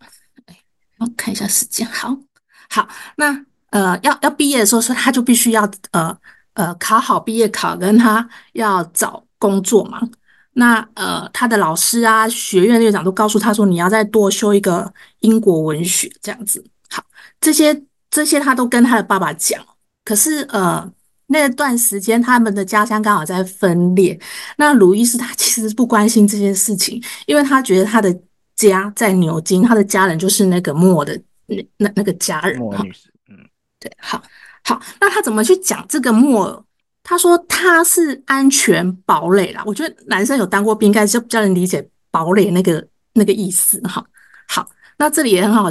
[0.47, 0.59] 哎，
[0.99, 2.15] 我看一下时间，好，
[2.69, 6.17] 好，那呃要要毕业的时候，说他就必须要呃
[6.55, 9.23] 呃考好毕业考，跟他要找。
[9.43, 10.01] 工作嘛，
[10.53, 16.65] 那呃，他的老师啊，学院院长都告诉他说，你要再多修一个英国文学这样子。
[16.89, 17.03] 好，
[17.41, 19.61] 这些这些他都跟他的爸爸讲。
[20.05, 20.89] 可是呃，
[21.27, 24.17] 那段时间他们的家乡刚好在分裂。
[24.59, 28.17] 那鲁伊斯他其实不关心这件事情，因为他觉得他的
[28.55, 32.61] 家在牛津，他的家人就是那个莫的那那那个家人。
[32.61, 33.12] 莫女士，嗯，
[33.83, 34.23] 对，好，
[34.63, 36.65] 好，那他怎么去讲这个莫尔？
[37.03, 44.07] 他说他是安全堡垒啦，我觉得男生有当过兵，应该就比较能理解堡垒那个那个意思哈。
[44.47, 44.69] 好，
[44.99, 45.65] 那这里也很好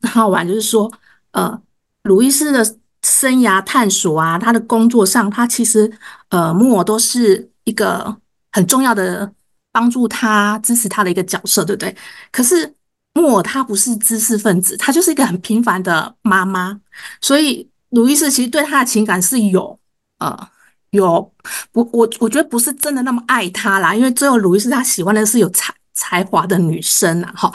[0.00, 0.90] 很好玩，就是说，
[1.32, 1.60] 呃，
[2.04, 2.64] 鲁伊斯的
[3.02, 5.92] 生涯探索啊，他的工作上，他其实
[6.30, 8.16] 呃木偶都是一个
[8.50, 9.30] 很重要的
[9.70, 11.94] 帮助他、支持他的一个角色，对不对？
[12.32, 12.74] 可是
[13.14, 16.80] 木偶他不是知识分子，他就是一个很平凡的妈妈，
[17.20, 19.78] 所以鲁伊斯其实对他的情感是有
[20.18, 20.48] 呃
[20.90, 21.32] 有
[21.72, 27.52] 不我我觉得不是真的那么爱他啦，因为最后鲁伊斯他喜欢的是有才才华的女生啊，哈，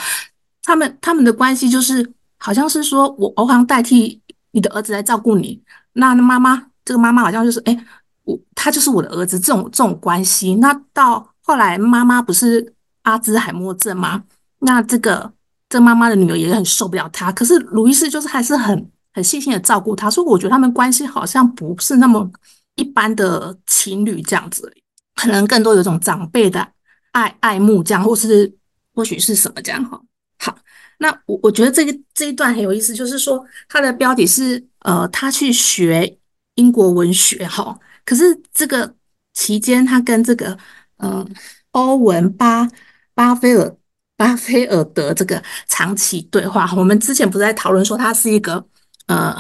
[0.62, 4.22] 他们他们的关系就是好像是说我我好像代替。
[4.56, 5.60] 你的儿子来照顾你，
[5.94, 7.76] 那妈妈这个妈妈好像就是哎、
[8.24, 10.54] 我他就是我的儿子，这种这种关系。
[10.58, 14.24] 那到后来妈妈不是阿兹海默症吗？
[14.60, 15.34] 那这个
[15.74, 22.30] 这妈妈的女儿也很受不了他，可是鲁伊斯就是还是很很细心的照顾他，所以我觉得他们关系好像不是那么
[22.76, 24.72] 一般的情侣这样子，
[25.16, 26.68] 可能更多有种长辈的
[27.14, 28.56] 爱爱慕这样，或是
[28.94, 30.00] 或许是什么这样哈。
[30.38, 30.56] 好。
[31.00, 36.20] 那我我觉得这个这一段很有意思，就是说他的标题是呃，他去学
[36.54, 38.94] 英国文学哈，可是这个
[39.34, 40.56] 期间他跟这个
[40.98, 41.28] 呃
[41.72, 42.70] 欧文巴
[43.16, 43.76] 巴菲尔
[44.16, 48.66] 巴菲尔德这个长期对话，我们之前不是在讨论说他是一个
[49.08, 49.36] 呃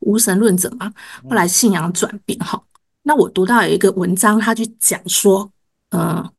[0.00, 0.92] 无神论者嘛，
[1.28, 2.62] 后来信仰转变哈。
[3.02, 5.50] 那我读到有一个文章，他去讲说，
[5.90, 6.30] 呃，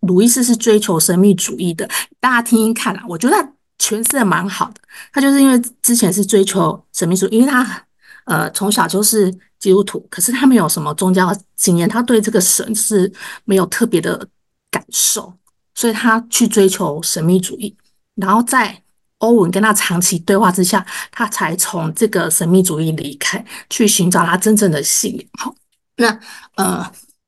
[0.00, 1.88] 鲁伊斯是追求神秘主义的，
[2.20, 3.52] 大家听听看啦，我觉得。
[3.78, 4.74] 诠释的蛮好的，
[5.12, 7.84] 他就是因为之前是追求神秘主义，因为他
[8.26, 13.12] 呃从小就是基督徒，可是他没有什么宗教经验，他对这个神是
[13.44, 14.24] 没有特别的
[14.70, 15.34] 感受，
[15.74, 17.74] 所以他去追求神秘主义，
[18.16, 18.82] 然后在
[19.18, 25.24] 欧文跟他长期对话之下，他才从这个神秘主义离开，去寻找他真正的信仰。
[25.38, 25.54] 好，
[25.96, 26.18] 那
[26.56, 26.84] 呃，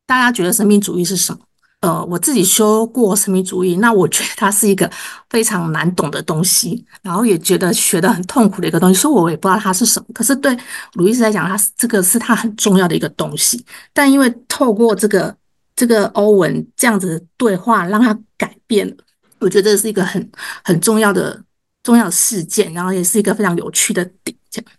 [0.06, 1.38] 大家觉得神秘主义是什么？
[1.80, 4.90] 呃，我自己修过神秘主义，那我觉得它是一个
[5.28, 10.06] 非常难懂的东西，然后也觉得学的很痛苦的一个东西，所以我也不知道它是什么。
[10.14, 10.56] 可是对
[10.94, 13.62] 鲁伊斯来讲，他这个是他很重要的一个东西。
[13.92, 15.36] 但因为透过这个
[15.76, 18.96] 这个欧文这样子的对话，让他改变了，
[19.38, 20.30] 我觉得是一个很
[20.62, 21.42] 很重要的
[21.82, 24.36] 重要事件，然后也是一个非常有趣的点。
[24.50, 24.70] 这样，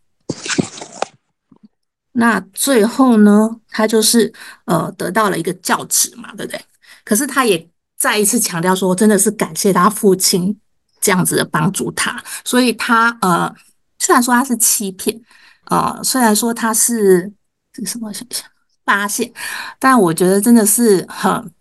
[2.13, 4.31] 那最后呢，他就是
[4.65, 6.61] 呃得到了一个教职嘛，对不对？
[7.03, 10.57] 可是他也再一次强调说，真的是感谢他父亲
[11.01, 13.53] 这样子的帮助他，所以他呃，
[13.99, 15.21] 虽然说他是欺骗，
[15.65, 17.31] 呃，虽然说他是
[17.73, 18.47] 这个什么想想
[18.85, 19.31] 发现，
[19.79, 21.51] 但我觉得真的是很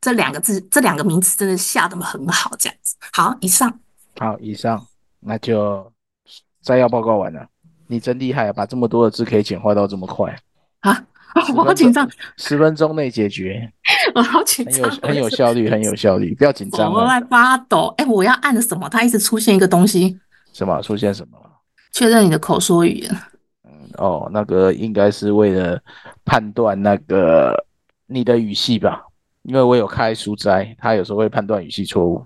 [0.00, 2.96] 这两个字，这两个名词真的下得很好，这样子。
[3.12, 3.80] 好，以上。
[4.18, 4.86] 好，以上，
[5.20, 5.92] 那就
[6.62, 7.46] 摘要报告完了。
[7.86, 10.34] 你真厉害啊，把这么多的字可以简化到这么快
[10.80, 11.04] 啊！
[11.54, 13.72] 我好紧张，十分钟内解决。
[14.14, 16.92] 我好紧张，很有效率，很有效率，不要紧张。
[16.92, 18.88] 我在发抖，哎，我要按什么？
[18.88, 20.18] 它一直出现一个东西，
[20.52, 20.80] 什么？
[20.82, 21.38] 出现什么？
[21.92, 23.16] 确认你的口说语言。
[23.98, 25.80] 嗯，哦，那个应该是为了
[26.24, 27.66] 判断那个
[28.06, 29.04] 你的语系吧，
[29.42, 32.24] 因为我有开书斋，他有时候会判断语系错误，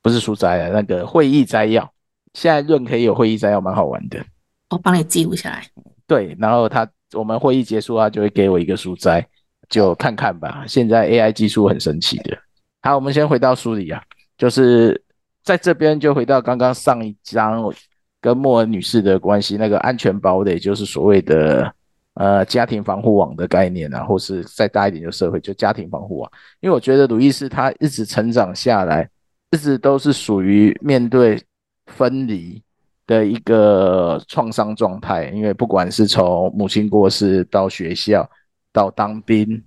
[0.00, 1.92] 不是书斋啊，那个会议摘要。
[2.34, 4.24] 现在润可以有会议摘要，蛮好玩的。
[4.70, 5.66] 我帮你记录下来。
[6.06, 9.26] 对，然后他我们会议结束，他就会给我一个书斋。
[9.68, 12.36] 就看看吧，现在 AI 技术很神奇的。
[12.82, 14.02] 好，我们先回到书里啊，
[14.36, 15.02] 就是
[15.42, 17.62] 在这边就回到刚刚上一章
[18.22, 21.74] 跟莫恩女士的关系，那个安全堡垒就是所谓的
[22.14, 26.32] 呃家庭防护网的概念啊，或是再大一点的社会就家庭防护网。
[26.60, 29.06] 因为我觉得鲁伊斯他一直成长下来，
[29.50, 31.38] 一直都是属于面对
[31.88, 32.62] 分离
[33.06, 38.26] 的一个创伤状态，因为不管是从母亲过世到学校。
[38.74, 39.62] 到当兵，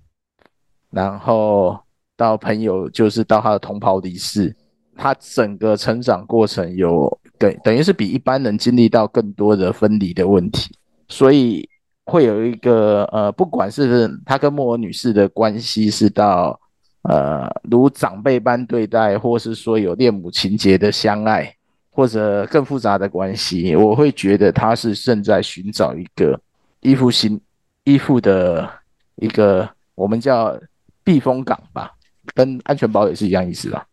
[0.89, 1.77] 然后
[2.17, 4.51] 到朋友，就是到他的同袍离世，
[4.97, 10.75] 他整个成长过程有等等于是比一般人经历到更多的分离的问题，
[11.07, 11.67] 所以
[12.05, 16.59] 会有一个呃，不管是他跟莫尔女士的关系是到
[17.03, 21.53] 呃如长辈般对待，或是说有恋母情结的相爱，
[21.91, 26.39] 或者更复杂的关系，我会觉得他是正在寻找一个
[26.81, 27.39] 依附型
[27.83, 28.69] 依附的。
[29.17, 30.53] 一个我们叫
[31.01, 31.89] 避风港吧，
[32.33, 33.87] 跟安全堡也是一样意思吧。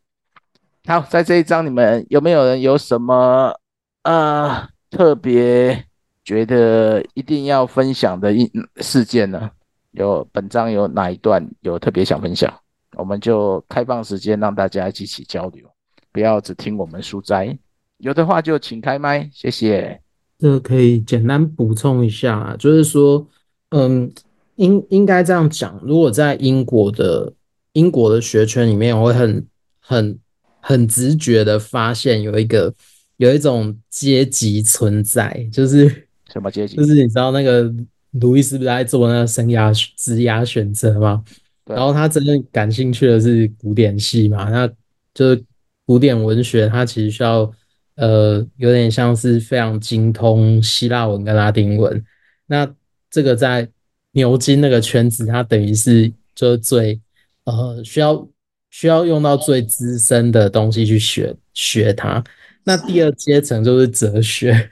[0.86, 3.54] 好，在这一章你们有没有人有什么
[4.02, 5.84] 呃特别
[6.24, 9.50] 觉得一定要分享的一事件呢？
[9.92, 12.52] 有本章有哪一段有特别想分享？
[12.96, 15.66] 我们就开放时间让大家一起交流，
[16.12, 17.56] 不要只听我们书斋。
[17.98, 20.00] 有的话就请开麦，谢谢。
[20.38, 23.26] 这个可以简单补充一下，就是说，
[23.70, 24.12] 嗯。
[24.56, 27.32] 应应该这样讲，如果在英国的
[27.72, 29.46] 英国的学圈里面，我会很
[29.80, 30.18] 很
[30.62, 32.72] 很直觉的发现有一个
[33.16, 36.76] 有一种阶级存在，就是什么阶级？
[36.76, 37.70] 就是你知道那个
[38.12, 41.22] 路易斯不是在做那个生涯职涯选择吗？
[41.66, 44.66] 然后他真正感兴趣的是古典系嘛，那
[45.14, 45.44] 就是
[45.84, 47.50] 古典文学，它其实需要
[47.96, 52.04] 呃有点像是非常精通希腊文跟拉丁文。
[52.46, 52.68] 那
[53.10, 53.68] 这个在
[54.12, 57.00] 牛津那个圈子，它等于是就是最
[57.44, 58.28] 呃需要
[58.72, 62.24] 需要用到最资深的东西去学学它。
[62.64, 64.68] 那第二阶层就是哲学，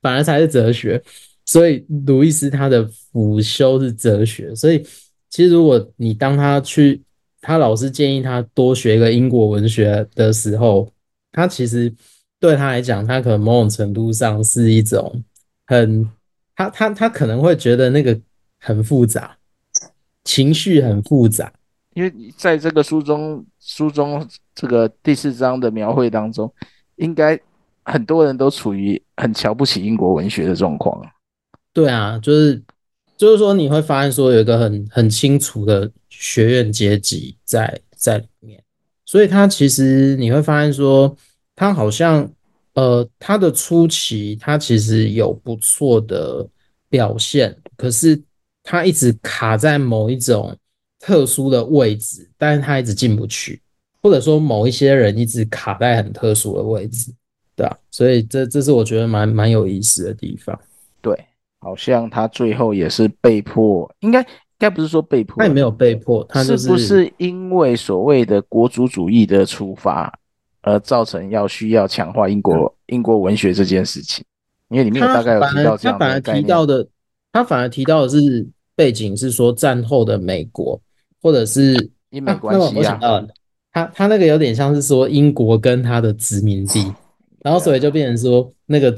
[0.00, 1.02] 反而才是哲学。
[1.44, 4.86] 所以路易斯他的辅修是哲学，所以。
[5.28, 7.02] 其实，如果你当他去，
[7.42, 10.90] 他老师建议他多学一个英国文学的时候，
[11.32, 11.92] 他其实
[12.40, 15.22] 对他来讲，他可能某种程度上是一种
[15.66, 16.08] 很，
[16.54, 18.18] 他他他可能会觉得那个
[18.60, 19.36] 很复杂，
[20.24, 21.52] 情绪很复杂，
[21.96, 24.24] 因为在这个书中，书中
[24.54, 26.52] 这个第四章的描绘当中，
[26.96, 27.40] 应该
[27.82, 31.02] 很多人都处于很瞧不起英国文学的状况。
[31.72, 32.62] 对啊，就是。
[33.18, 38.62] 就是说，你会发现说有一个很很清楚的学院阶级在在里面，
[39.06, 41.16] 所以他其实你会发现说，
[41.54, 42.30] 他好像
[42.74, 46.46] 呃，他的初期他其实有不错的
[46.90, 48.22] 表现，可是
[48.62, 50.54] 他一直卡在某一种
[51.06, 53.62] 特殊的位置，但是他一直进不去，
[54.02, 57.12] 或者说某一些人一直卡在很特殊的位置，
[57.54, 60.58] 对啊，所以这这是我觉得蛮蛮有意思的地方，
[61.00, 61.16] 对。
[61.60, 64.26] 好像他最后也是被迫，应该应
[64.58, 70.12] 该不是说被迫，他也没有被迫，他就是，是不是因为所谓的国族主义的出发
[70.62, 74.24] 而造成要需要强化英国、嗯、英国文学这件事情？
[74.68, 76.86] 因为里面有大概有提到这样他反而提到的，
[77.32, 80.80] 他反而提到的是背景是说战后的美国，
[81.22, 83.22] 或者是英美关系啊。
[83.72, 86.92] 他他那个有点像是说英国跟他的殖民地，
[87.40, 88.96] 然后所以就变成说那个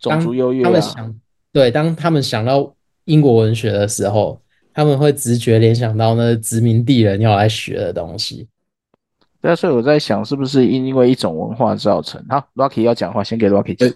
[0.00, 1.20] 种族优越，他们想。
[1.52, 4.40] 对，当他们想到英国文学的时候，
[4.74, 8.48] 他们会直觉联想到那殖民地人要来学的东西。
[9.40, 12.22] 对，所以我在想，是不是因为一种文化造成？
[12.28, 13.88] 好，Rocky 要讲话，先给 Rocky 讲。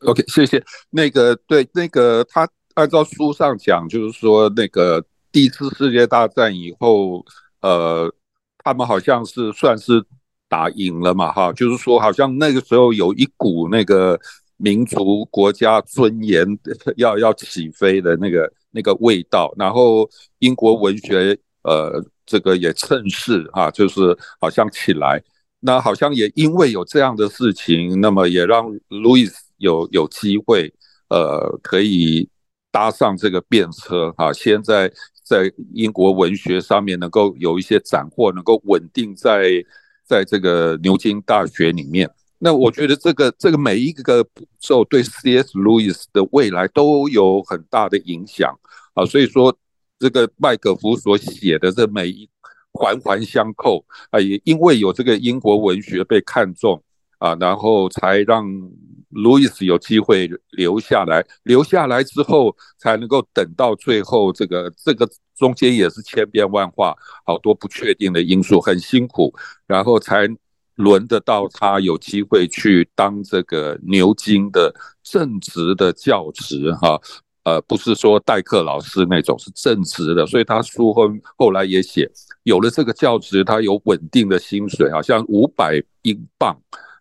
[0.00, 0.62] OK，谢谢。
[0.90, 5.02] 那个，对，那个他按照书上讲，就是说，那个
[5.32, 7.24] 第一次世界大战以后，
[7.60, 8.12] 呃，
[8.64, 10.04] 他们好像是算是
[10.48, 14.18] 打赢了嘛，哈，就是说，好像那个时候有一股那个。
[14.62, 16.46] 民族国家尊严
[16.98, 20.06] 要要起飞的那个那个味道，然后
[20.40, 25.24] 英国文学呃这个也趁势啊，就是好像起来，
[25.60, 30.70] 那好像也因为有这样的事情，那么也让路易斯有有机会
[31.08, 32.28] 呃可以
[32.70, 34.92] 搭上这个便车啊，现在
[35.30, 39.64] 在英国文学上面能够有一些斩获，能够稳定在
[40.04, 42.10] 在这个牛津大学里面。
[42.40, 45.56] 那我觉得这个这个每一个步骤对 C.S.
[45.56, 48.58] 路易斯的未来都有很大的影响
[48.94, 49.56] 啊，所以说
[50.00, 52.28] 这个麦可夫所写的这每一
[52.72, 56.82] 环环相扣啊，也因为有这个英国文学被看中
[57.18, 58.44] 啊，然后才让
[59.10, 69.34] 路易斯有机会留下来，留下来之后才能够等到最后这个这个中间也是千变万化，好多不确定的因素，很辛苦，
[69.66, 70.28] 然后才。
[70.76, 76.98] 轮得到他有机会去当这个牛津的正职的教职哈，
[77.44, 80.24] 呃，不是说代课老师那种，是正职的。
[80.24, 82.10] 所以他书后后来也写，
[82.44, 86.58] 有了这个教职，他有稳定的薪水，好像五百英镑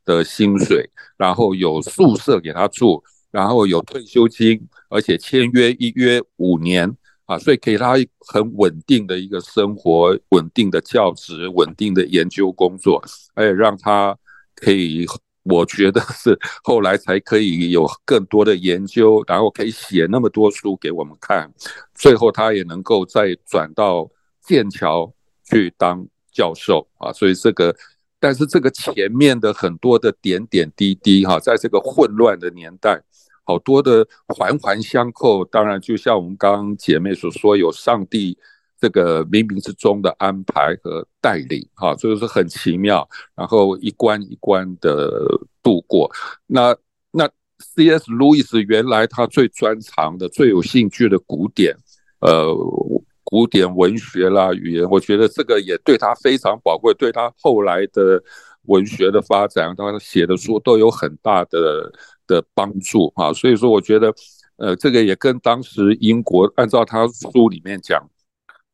[0.09, 6.97] 的薪水，然后有宿舍给他住，然后有退休金，而且签约一约五年。
[7.29, 7.93] 啊，所以给他
[8.27, 12.99] 很稳定的一个生活，稳定的教职，稳定的研究工作，
[13.35, 14.17] 而且让他
[14.55, 15.05] 可以，
[15.43, 21.53] 我觉得是后来才可以有更多的研究，然后可以写那么多书给我们看，
[21.93, 24.09] 最后他也能够再转到
[24.41, 27.75] 剑桥去当教授啊，所以这个，
[28.19, 33.01] 但是这个前面的很多的点点滴滴哈，在这个混乱的年代。
[33.45, 38.37] 好多的环环相扣，当然就像我们刚刚姐妹所说，有上帝
[38.79, 43.09] 这个冥冥之中的安排和带领，哈，这个是很奇妙。
[43.33, 45.09] 然后一关一关的
[45.63, 46.11] 度过。
[46.45, 46.77] 那
[47.09, 48.11] 那 C.S.
[48.11, 51.75] 路易斯原来他最专长的、最有兴趣的古典，
[52.21, 52.55] 呃，
[53.29, 58.21] 古典文学啦、语言，我觉得这个也对他非常宝贵，对他后来的
[58.63, 61.91] 文学的发展，他写的书都有很大的。
[62.29, 64.13] 的帮助啊，所以说我觉得，
[64.57, 68.07] 呃，这个也跟当时英国按照他书里面讲，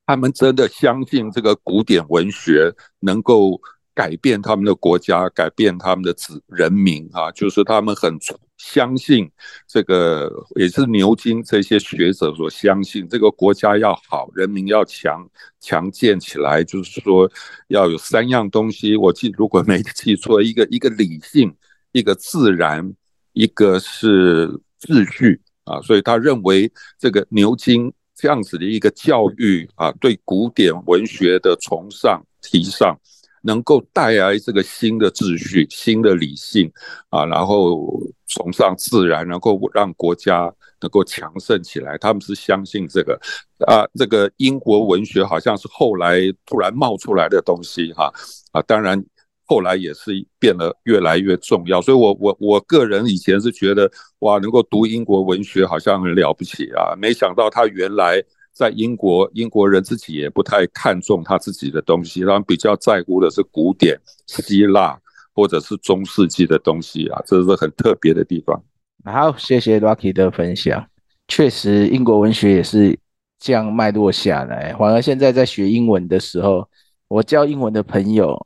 [0.06, 3.58] 他们真的相信这个古典文学能够
[3.94, 8.20] 改变他们的国家，改变他们的子人民啊，就是他们很
[8.68, 9.30] 相信
[9.68, 15.30] 这个，也是牛津这些学者所相信，这个国家要好，人民要强
[15.62, 17.32] 强健起来，就是说
[17.68, 18.98] 要有三样东西。
[18.98, 21.56] 我记如果没记错，一个一个理性，
[21.92, 22.92] 一个自然，
[23.34, 24.50] 一个是
[24.82, 25.80] 秩序啊。
[25.82, 33.00] 所以他认为这个牛津这样子的一个教育啊，对古典文学的崇尚提倡。
[33.46, 36.70] 能够带来这个新的秩序、 新的理性
[37.10, 41.96] 啊，然后崇尚自然，能够让国家能够强盛起来。
[42.00, 43.20] 他们是相信这个
[43.68, 48.12] 啊，这个英国文学好像是后来突然冒出来的东西哈
[48.52, 49.02] 啊，当然
[49.46, 51.80] 后来也是变得越来越重要。
[51.80, 53.90] 所以我我我个人以前是觉得
[54.20, 58.24] 哇，能够读英国文学好像很了不起啊，没想到他原来。
[58.56, 64.98] 在英国，英国人自己也不太看重他自己的东西，他们比较在乎的是古典希腊
[65.34, 68.64] 或者是中世纪的东西啊，这是很特别的地方。
[69.04, 70.88] 好，谢谢 Rocky 的分享。
[71.28, 72.98] 确实，英国文学也是
[73.38, 74.74] 这样脉络下来。
[74.80, 76.68] 反而现在在学英文的时候，
[77.10, 78.40] 我教英文的朋友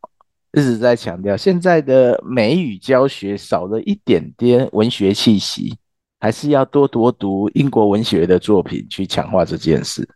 [0.53, 5.77] 一直在强调，现在的美语教学少了一点点文学气息。
[6.19, 10.07] 还是要多多读英国文学的作品，去强化这件事。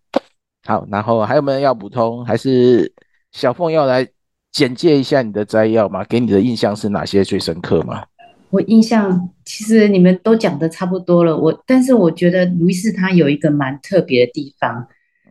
[0.66, 2.24] 好，然后还有没有要补充？
[2.26, 2.91] 还是
[3.32, 4.08] 小凤要来
[4.51, 6.04] 简介一下你的摘要吗？
[6.04, 8.04] 给你的印象是哪些最深刻吗？
[8.49, 11.36] 我印象其实你们都讲的差不多了。
[11.36, 14.88] 我但是我觉得卢易斯他有一个蛮特别的地方，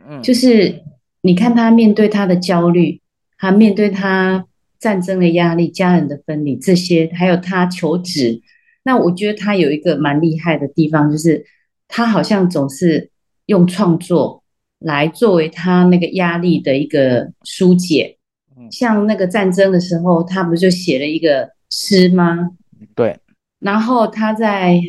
[0.08, 0.82] 嗯，就是
[1.20, 3.00] 你看他面对他的焦虑，
[3.38, 4.46] 他面对他
[4.80, 8.42] 战争的压力、家人的分离这些，还有他求职。
[8.84, 11.44] 那我觉得他有一个蛮厉害的地方，就是
[11.88, 13.10] 他好像总是
[13.46, 14.42] 用创作
[14.78, 18.18] 来作为他那个压力的一个疏解。
[18.70, 22.50] 像那个战争的时候，他不就写了一个诗吗？
[22.94, 23.18] 对。
[23.58, 24.80] 然后他在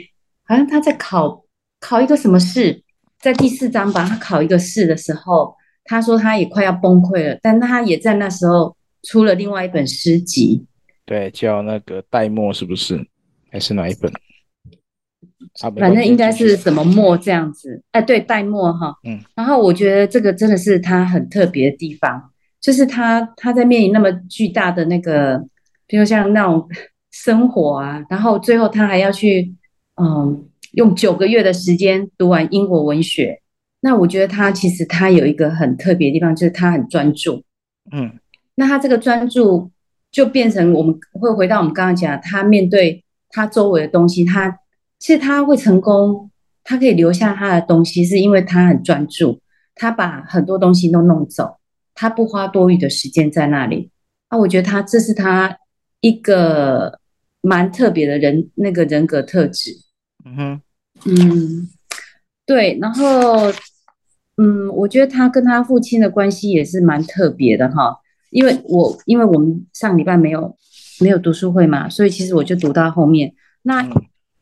[0.44, 1.44] 好像他在考
[1.80, 2.84] 考一个什么试，
[3.20, 10.66] 在第四章吧，他考一个试的时候，他说他也快要崩溃了，但他也在那时候出了另外一本诗集。
[11.06, 13.08] 对，叫那个戴墨，是不是？
[13.54, 14.12] 还是哪一本？
[15.80, 17.84] 反正应该是什么墨这样子。
[17.92, 18.92] 哎，对，戴墨哈。
[19.04, 19.20] 嗯。
[19.36, 22.20] 然后我觉得这个真的是他很特别的地方，
[22.60, 25.40] 就是他他在面临那么巨大的那个，
[25.86, 26.68] 比如像那种
[27.12, 29.54] 生活啊，然后最后他还要去，
[30.02, 33.40] 嗯，用九个月的时间读完英国文学。
[33.82, 37.44] 那我觉得他其实他有一个很特别的地方，就是他很专注。
[37.92, 38.18] 嗯。
[38.56, 39.70] 那他这个专注
[40.12, 43.03] 就变成我们会回到我们刚刚讲，他面对。
[43.34, 44.60] 他周围的东西，他
[45.00, 46.30] 其实他会成功，
[46.64, 49.42] 他可以留下他的东西，是因为他很专注，
[49.74, 51.58] 他把很多东西都弄走，
[51.96, 53.90] 他不花多余的时间在那里。
[54.30, 55.58] 啊，我觉得他这是他
[56.00, 57.00] 一个
[57.42, 59.72] 蛮特别的人，那个人格特质。
[60.26, 60.62] 嗯哼，
[61.06, 61.70] 嗯，
[62.46, 63.52] 对，然后，
[64.38, 70.56] 嗯，我觉得他跟他父亲的关系也是蛮特别的哈，因为我因为我们上礼拜没有。
[71.04, 73.32] 没有读书会嘛，所以其实我就读到后面。
[73.64, 73.82] 那，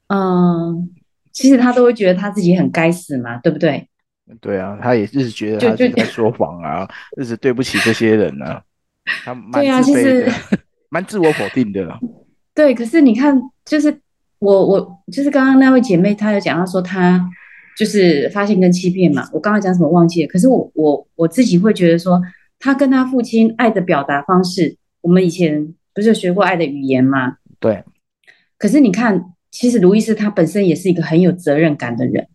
[0.08, 0.88] 嗯、呃，
[1.32, 3.88] 其实他都会觉得他自己很该死嘛，对不对？
[4.40, 6.88] 对啊，他也一直觉得他自己在说谎啊，
[7.20, 8.64] 一直对不起这些人啊。
[9.26, 10.32] 他蛮自卑的，
[10.90, 12.00] 蛮自我否定的。
[12.56, 14.00] 对，可是你看，就是
[14.40, 17.30] 我我就是刚刚那位姐妹，她有讲到说她
[17.78, 19.28] 就是发现跟欺骗嘛。
[19.34, 20.28] 我刚刚讲什么忘记了？
[20.28, 22.22] 可是我我我自己会觉得说，
[22.60, 25.76] 她跟她父亲爱的表达方式，我们以前。
[25.94, 27.38] 不是有学过爱的语言吗？
[27.60, 27.84] 对。
[28.58, 32.28] 可是你看，其实卢易斯他本身也是一个很有责任感的人。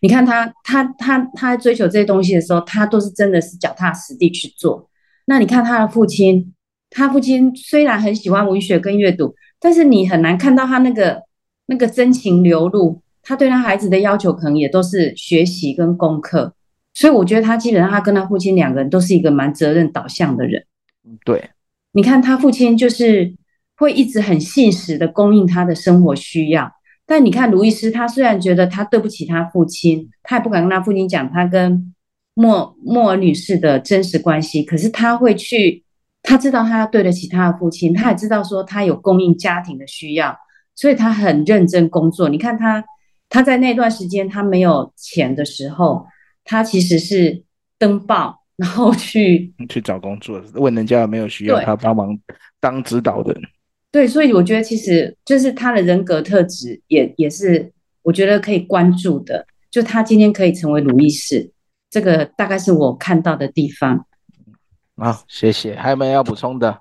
[0.00, 4.88] 你看他，他，他，他追求这些东西的时候，他都是真的是脚踏实地去做。
[5.26, 6.54] 那你看他的父亲，
[6.88, 11.22] 他父亲虽然很喜欢文学跟阅读，但是你很难看到他那个
[11.66, 13.02] 那个真情流露。
[13.22, 16.54] 他对他孩子的要求可能也都是学习跟功课。
[16.94, 20.64] 所以我觉得他基本上他跟他父亲两个人都是一个蛮责任导向的人。
[21.24, 21.50] 对。
[21.92, 23.34] 你看他父亲就是
[23.76, 26.70] 会一直很信实的供应他的生活需要，
[27.06, 31.92] 但你看卢易斯，他虽然觉得他对不起他父亲，他也不敢跟他父亲讲他跟
[32.34, 35.82] 莫莫尔女士的真实关系，可是他会去，
[36.22, 40.36] 他知道他要对得起他的父亲，他也知道说他有供应家庭的需要，
[40.76, 42.28] 所以他很认真工作。
[42.28, 42.84] 你看他，
[43.28, 46.06] 他在那段时间他没有钱的时候，
[46.44, 47.42] 他其实是
[47.78, 48.39] 登报。
[48.60, 52.16] 然后去去找工作，问人家有没有需要他帮忙
[52.60, 53.34] 当指导的。
[53.90, 59.46] 对，所以我觉得其实就是他的人格特质也也是我觉得可以关注的。
[59.70, 61.50] 就他今天可以成为鲁易士，
[61.88, 64.04] 这个大概是我看到的地方。
[64.96, 65.74] 好，谢谢。
[65.76, 66.80] 还有没有要补充的？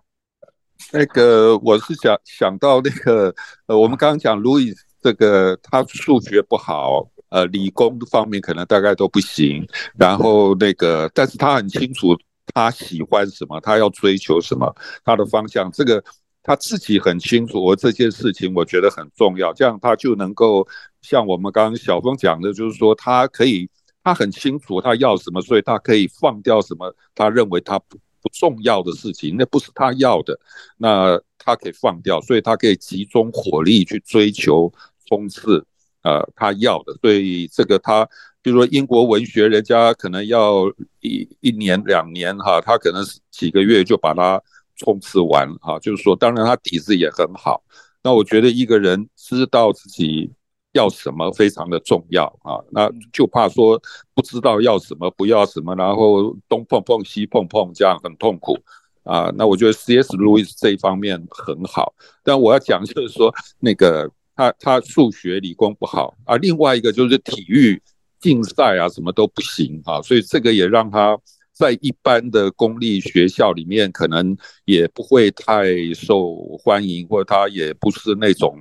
[0.91, 3.33] 那个我是想想到那个
[3.67, 9.65] 呃，我们刚刚讲路易这个他数学不好，呃，理工方面可能大概都不行。
[9.97, 12.17] 然后那个，但是他很清楚
[12.53, 16.03] 他喜欢什么，他要追求什么，他的方向，这个
[16.41, 17.63] 他自己很清楚。
[17.63, 20.67] 我这件事情我觉得很重要，这样他就能够
[21.01, 23.69] 像我们刚刚小峰讲的，就是说他可以，
[24.03, 30.39] 他很清楚他要什么，所以他可以放掉什么他认为他不不重要的事情，那不是他要的，
[30.77, 34.73] 那他可以放掉，所以他可以集中火力去追求。
[35.07, 35.65] 冲刺，
[36.01, 38.07] 呃，他要的，所以这个他，
[38.41, 40.65] 比如说英国文学，人家可能要
[41.01, 44.41] 一一年两年哈，他可能几个月就把它
[44.77, 45.77] 冲刺完哈。
[45.79, 47.61] 就是说，当然他底子也很好。
[48.01, 50.31] 那我觉得一个人知道自己
[50.71, 52.63] 要什么非常的重要啊。
[52.71, 53.77] 那就怕说
[54.13, 58.57] 不知道要什么，不要什么，然后东碰碰西碰碰，这样很痛苦
[59.03, 59.29] 啊。
[59.35, 60.15] 那我觉得 C.S.
[60.15, 61.93] 路易斯这一方面很好，
[62.23, 64.09] 但我要讲就是说那个。
[64.39, 67.81] 他他数学理工不好啊，另外一个就是体育
[68.21, 71.19] 竞赛啊，什么都不行啊，所以这个也让他
[71.51, 78.55] 在一般的公立学校里面可能也不会太受欢迎，或者他也不是那种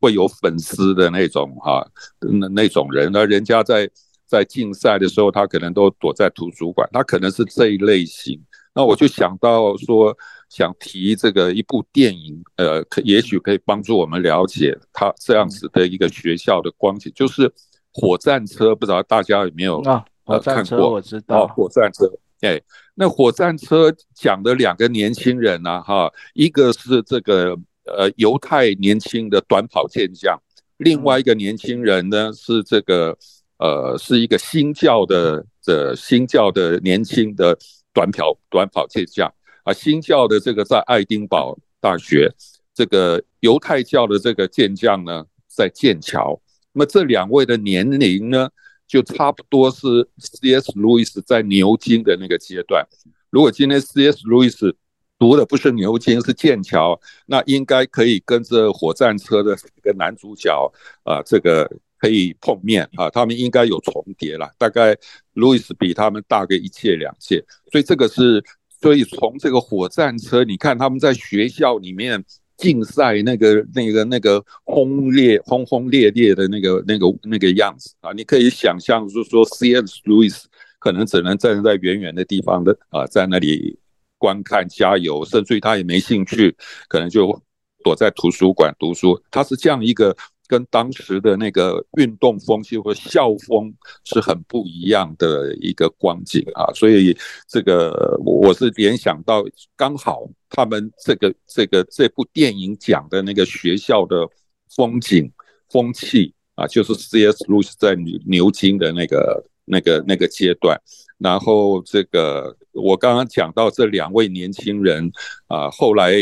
[0.00, 1.84] 会有粉丝的那种哈
[2.20, 3.90] 那那种人，那人家在
[4.24, 8.40] 在竞赛的时候，他可能都躲在图书馆，他可能是这一类型。
[8.74, 10.16] 那我就想到说。
[10.50, 17.52] 想提这个一部电影，呃，可也许可以帮助我们了解他这样子的一个学校的光景，就是
[17.92, 20.04] 火战车，不知道大家有没有啊？
[20.24, 22.08] 火战车我知道，火战车，
[22.42, 22.60] 哎，
[22.94, 30.40] 那火战车讲的两个年轻人呢，哈，一个是这个呃犹太年轻的短跑健将，
[30.76, 33.18] 另外一个年轻人呢是这个
[33.58, 37.58] 呃是一个新教的的新教的年轻的
[37.94, 39.32] 短跑短跑健将。
[39.62, 42.30] 啊，新教的这个在爱丁堡大学，
[42.74, 46.38] 这个犹太教的这个健将呢，在剑桥。
[46.72, 48.50] 那么这两位的年龄呢，
[48.86, 50.72] 就差不多是 C.S.
[50.74, 52.86] 路易斯在牛津的那个阶段。
[53.30, 54.18] 如果今天 C.S.
[54.24, 54.76] 路易斯
[55.18, 60.70] 读的不是牛津，是剑桥，那应该可以跟着火战车的这个男主角
[61.04, 61.70] 啊，这个
[62.04, 64.50] 可以碰面啊，他们应该有重叠了。
[64.58, 64.94] 大概
[65.32, 67.42] 路易斯比他们大个一届两届，
[67.72, 68.44] 所以这个是。
[68.82, 72.22] 所以从这个火战车，你看他们在学校里面
[72.58, 80.00] 竞赛那个、那个、那个轰烈、轰轰烈烈的那个、那个、那个样子啊，你可以想象，就是说，C.S.
[80.04, 80.46] 路易斯
[80.78, 83.78] 可能只能站在远远的地方的啊，在那里
[84.18, 86.54] 观看、加油，甚至于他也没兴趣，
[86.86, 87.42] 可能就
[87.82, 89.18] 躲在图书馆读书。
[89.30, 90.14] 他是这样一个。
[90.46, 93.74] 跟当时的那个运动风气或校风
[94.04, 97.16] 是很不一样的一个光景啊，所以
[97.48, 99.42] 这个我是联想到
[99.74, 104.28] 刚好他们这个这个这部电影讲的那个学校的
[104.74, 105.32] 风景
[105.70, 107.44] 风气啊，就是 C.S.
[107.48, 110.78] 路易斯在牛牛津的那个那个那个阶段，
[111.18, 115.10] 然后这个我刚刚讲到这两位年轻人
[115.46, 116.12] 啊，后来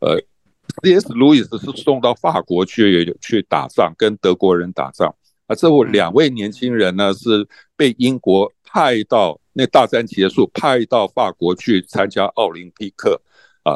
[0.00, 0.20] 呃。
[0.82, 1.12] C.S.
[1.12, 5.12] 路易斯是送到法国去去打仗，跟德国人打仗。
[5.46, 13.20] 啊，这两位年轻人呢，是被英国派到那大战结束，派到法国去参加奥林匹克
[13.64, 13.74] 啊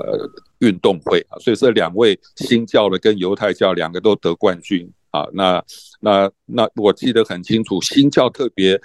[0.59, 1.39] 运动会啊。
[1.41, 5.27] 所以这两位新教的跟犹太教两个都得冠军啊。
[5.33, 5.65] 那
[6.01, 8.81] 那那我记得很清楚，新教特别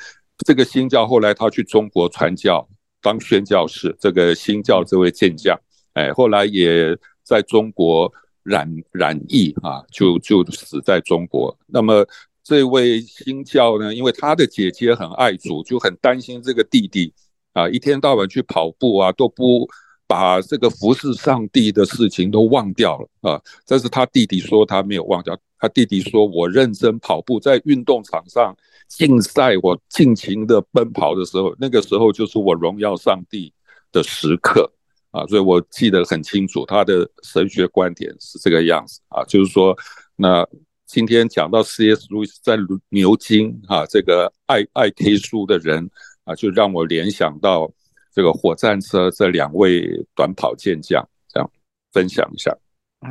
[0.46, 2.68] 这个新教后来他去中国传教
[3.02, 5.60] 当宣教士，这个新教这位健将，
[5.94, 6.98] 哎，后来也。
[7.28, 8.12] 在中国
[8.44, 11.54] 染染疫啊，就就死在中国。
[11.66, 12.08] 那么
[12.42, 17.14] 这位新教呢，因为他的姐姐很爱主，就很担心这个弟弟
[17.52, 19.68] 啊，一天到晚去跑步啊，都不
[20.08, 23.42] 把这个服侍上帝的事情都忘掉了啊。
[23.68, 28.56] 但是他弟弟说他没有忘掉，他弟弟说，我认真跑步，在运动场上
[28.88, 33.52] 竞赛，我尽情的奔跑的时候，那个时候就是我荣耀上帝
[33.92, 34.72] 的时刻。
[35.12, 39.76] 啊，所以我记得很清楚，他的神学观点是这个样子啊，就是说，
[40.16, 40.48] 那
[40.86, 42.08] 今天讲到 C.S.
[42.10, 42.58] 路易斯在
[42.90, 45.90] 牛津啊，这个爱爱听书的人
[46.24, 47.72] 啊，就让我联想到
[48.14, 51.50] 这个火战车这两位短跑健将，这样
[51.92, 52.56] 分享一下。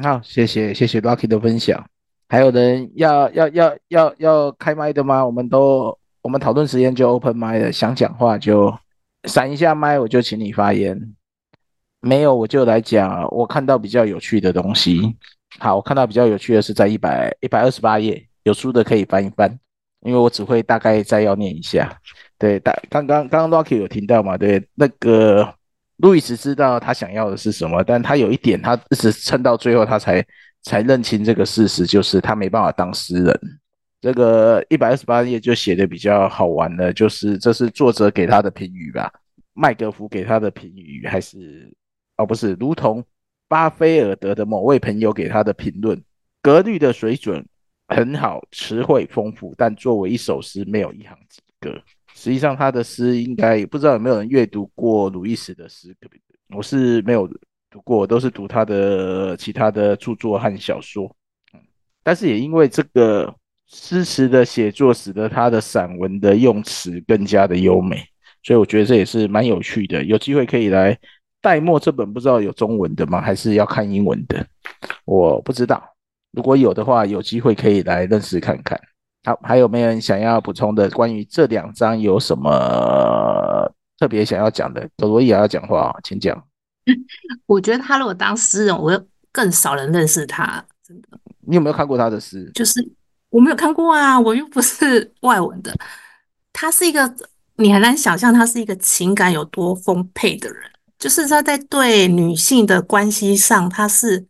[0.02, 1.84] 好，谢谢谢谢 Lucky 的分享。
[2.28, 5.24] 还有人要要要要要开麦的吗？
[5.24, 8.76] 我们都我们讨论时间就 open 麦了，想讲话就
[9.24, 11.14] 闪一下麦，我就请你发言。
[12.06, 13.26] 没有，我就来讲。
[13.32, 15.16] 我看到比较有趣的东西。
[15.58, 19.58] 好，我看到比较有趣的是在一百一百二十八页，有书的可以翻一翻，
[20.02, 21.98] 因为我只会大概再要念一下。
[22.38, 24.36] 对，大刚刚刚刚 Rocky 有听到嘛？
[24.38, 25.52] 对，那个
[25.96, 30.24] 路易斯知道他想要的是什么，但他有一点，他一直撑到最后，他才
[30.62, 33.40] 才认清这个事实，就是他没办法当诗人。
[34.00, 39.10] 这个一百二十八页就写的比较好玩的，就是这是作者给他的评语吧？
[39.54, 41.72] 麦格福给他的评语，还是
[42.16, 43.04] 哦不是，如同
[43.48, 46.02] 巴菲尔德的某位朋友给他的评论，
[46.42, 47.46] 格律的水准
[47.88, 51.70] 很好，词汇丰富，但作为一首诗，没有一行及格。
[52.14, 55.94] 实际上，他的诗应该不知道有没有人阅读过鲁伊斯的诗，
[56.48, 57.28] 我是没有
[57.70, 61.14] 读过，都是读他的其他的著作和小说。
[62.02, 63.34] 但是也因为这个
[63.66, 68.02] 诗词的写作，使得他的散文的用词更加的优美，
[68.42, 70.02] 所以我觉得这也是蛮有趣的。
[70.04, 70.98] 有机会可以来
[71.46, 73.20] 代墨这本，不知道有中文的吗？
[73.20, 74.44] 还是要看英文的？
[75.04, 75.80] 我不知道。
[76.32, 78.76] 如果有的话，有机会可以来认识看看。
[79.22, 80.90] 好，还有没有人想要补充的？
[80.90, 82.50] 关于这两章有什么
[83.96, 84.88] 特别想要讲的？
[84.96, 86.36] 朵朵也要讲话，请讲。
[87.46, 90.64] 我觉得他如果当诗人，我会更少人认识他。
[90.82, 91.08] 真的，
[91.46, 92.50] 你有没有看过他的诗？
[92.54, 92.80] 就是
[93.30, 95.72] 我没有看过啊，我又不是外文的。
[96.52, 97.14] 他是一个，
[97.54, 100.60] 你很难想象他是一个情感有多丰沛的人。
[100.98, 104.26] 就是他在对女性的关系上，他是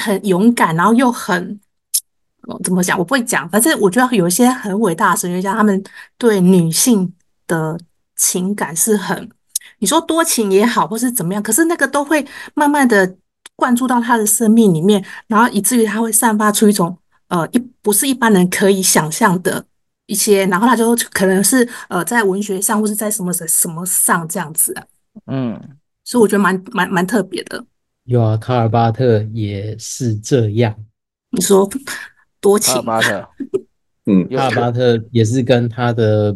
[0.00, 1.60] 很勇敢，然后又很。
[2.64, 2.98] 怎么讲？
[2.98, 3.46] 我不会讲。
[3.50, 5.84] 反正我觉得有一些很伟大的神学家，他们
[6.16, 7.12] 对女性
[7.46, 7.78] 的
[8.16, 9.28] 情感是很，
[9.80, 13.16] 你说多情也好，或是怎么样，可是那个都会慢慢的
[13.54, 16.96] 灌注到他的生命里面，然后以至于他会散发出一种
[17.28, 19.62] 呃一不是一般人可以想象的
[20.06, 24.74] 一些，然后他就可能是呃在文学上或是在什么什么上这样子，
[25.26, 25.60] 嗯，
[26.08, 27.62] 所以我觉得蛮蛮蛮特别的。
[28.04, 30.74] 有啊，卡尔巴特也是这样。
[31.28, 31.68] 你说。
[32.40, 33.28] 多情，卡尔巴特，
[34.06, 36.32] 嗯， 卡尔巴特也是跟他的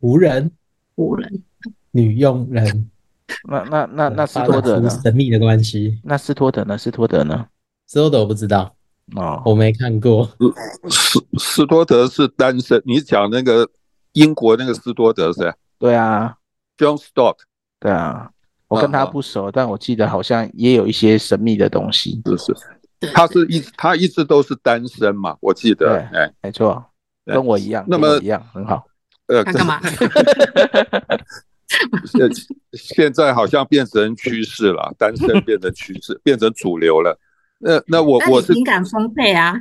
[0.00, 0.48] 仆人、
[0.94, 1.42] 仆人、
[1.90, 2.88] 女佣人，
[3.50, 4.88] 那那那那斯托德呢？
[4.90, 5.98] 神秘的关系。
[6.04, 6.78] 那斯托德呢？
[6.78, 7.48] 斯托德呢？
[7.86, 8.76] 斯托德我不知道
[9.16, 10.30] 哦，我没看过。
[10.90, 13.66] 斯斯托德是单身，你讲那个
[14.12, 15.52] 英国那个斯托德是？
[15.78, 16.36] 对啊
[16.76, 17.38] ，John Stott。
[17.80, 18.30] 对啊，
[18.68, 22.20] 我跟他不熟，但我记得好像也有一些神秘的东西。
[22.26, 22.54] 是是。
[23.12, 26.82] 他是一他一直都是单身嘛，我记得，哎，没错，
[27.26, 28.86] 跟我一样，那么一样很好。
[29.28, 29.78] 呃，干嘛？
[32.06, 32.30] 现
[32.72, 37.18] 现在好像变成趋势了，单身变成趋势，变成主流了。
[37.58, 39.54] 那那我我是情感丰沛啊，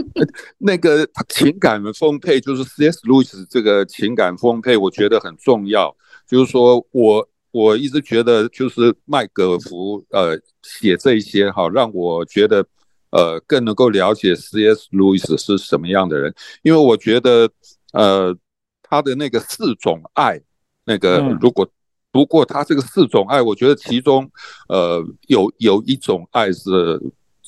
[0.58, 3.00] 那个情感丰沛就是 C.S.
[3.04, 5.96] 路易斯这个情感丰沛，我觉得很重要。
[6.28, 7.26] 就是说我。
[7.54, 12.66] 我一直觉得，就是麦格福呃写这一些哈，让我觉得
[13.10, 14.88] 呃更能够了解 C.S.
[14.90, 17.48] 路易斯是什么样的人，因为我觉得
[17.92, 18.36] 呃
[18.82, 20.40] 他的那个四种爱，
[20.84, 21.70] 那个如果
[22.10, 24.28] 不过他这个四种爱，我觉得其中
[24.68, 27.00] 呃有有一种爱是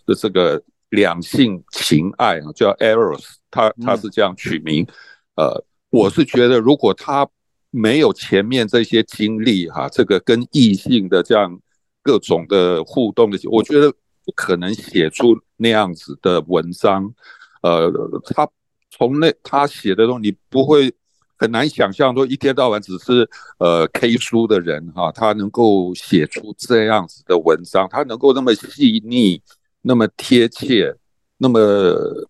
[0.06, 4.86] 的这个两性情爱啊，叫 Eros，他他是这样取名，
[5.34, 7.28] 呃，我是觉得如果他。
[7.70, 11.60] 没有前面这些经历哈，这个跟异性的这样
[12.02, 13.92] 各种的互动的，我觉得
[14.24, 17.12] 不可能写出那样子的文章。
[17.62, 17.90] 呃，
[18.34, 18.48] 他
[18.90, 20.92] 从那他写的东西，你不会
[21.36, 29.42] 很难想象说一天到晚只是呃 K 书的人哈，他能够写出这样子的文章，他能够那么细腻，
[29.82, 30.96] 那么贴切。
[31.38, 31.58] 那么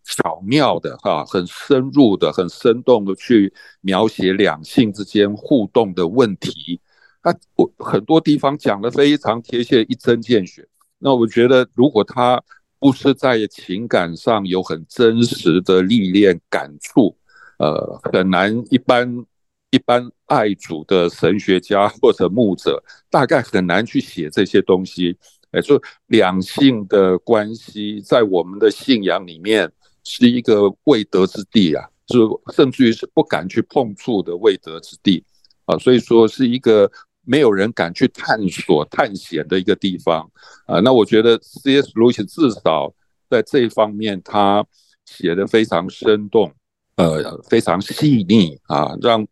[0.05, 6.81] 巧妙的哈，很深入的、很生动的去描写两性之间互动的问题，
[7.23, 10.67] 他我很多地方讲得非常贴切，一针见血。
[10.99, 12.43] 那我觉得，如果他
[12.79, 17.17] 不是在情感上有很真实的历练感触，
[17.59, 19.25] 呃，很难一般
[19.71, 25.17] 一般爱主的神学家或者牧者，大概很难去写这些东西。
[25.57, 29.73] 哎，就两性的关系在我们的信仰里面
[30.05, 35.25] 是一个未得之地啊，就甚至于是不敢去碰触的未得之地
[35.65, 36.91] 啊，所以说是一个
[37.25, 40.31] 没有人敢去探索探险的一个地方
[40.67, 40.79] 啊。
[40.81, 41.91] 那我觉得 C.S.
[41.95, 42.95] 路易斯至少
[43.31, 44.65] 在这一方面，他
[45.07, 46.53] 写得非常生动。
[46.97, 49.23] 呃，非常细腻啊，让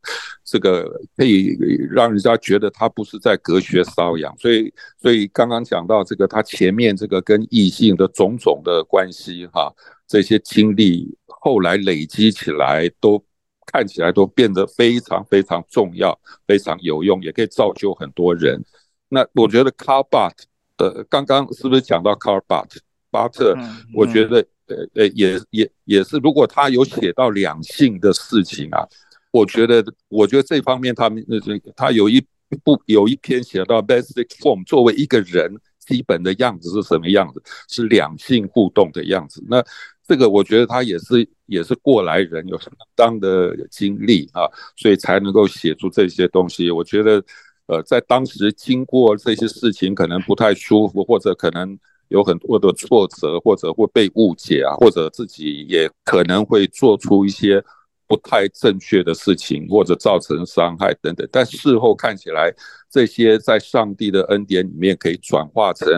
[0.44, 0.84] 这个
[1.16, 1.56] 可以
[1.90, 4.34] 让人家觉得他不是在隔靴搔痒。
[4.38, 9.72] 所以，所以刚刚讲到这个，他前面这个跟异性的种种的关系哈、啊，
[10.06, 13.24] 这些经历后来累积起来，都
[13.64, 18.62] 看起来都变得非常非常重要，非常有用，也可以造就很多人。
[19.08, 20.44] 那我觉得卡尔巴特
[20.76, 22.78] 呃刚刚是不是讲到卡尔巴特？
[23.10, 23.56] 巴特，
[23.94, 24.44] 我觉得。
[24.66, 28.86] 呃呃，也也也是，如果他有写到两性的事情啊，
[29.30, 32.20] 我觉得，我觉得这方面他们那这个他有一
[32.62, 37.42] 部有一篇写到 basic form，作为一个人基本的样子是什么样子？
[37.68, 39.44] 是两性互动的样子。
[39.48, 39.62] 那
[40.06, 46.70] 这个我觉得他也是也是过来人，有相当的经历啊，所以才能够写出这些东西。
[46.70, 47.24] 我觉得，
[47.66, 51.78] 呃，在当时经过这些事情，可能不太舒服，或者可能
[52.08, 57.62] 有很多的挫折，或者会被误解啊，或者自己也可能会做出一些
[58.06, 61.28] 不太正确的事情，或者造成伤害等等。
[61.32, 62.52] 但事后看起来，
[62.90, 65.88] 这些在上帝的恩典里面可以转化成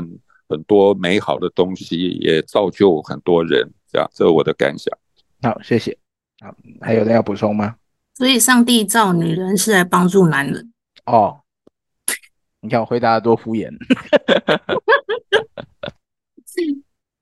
[0.48, 3.68] 很多美好的东西，也造就很多人。
[3.90, 4.96] 这样，这是我的感想。
[5.42, 5.96] 好，谢谢。
[6.40, 7.76] 好，还有人要补充吗？
[8.14, 10.72] 所以，上帝造女人是来帮助男人。
[11.04, 11.40] 哦，
[12.62, 13.70] 你看我回答的多敷衍。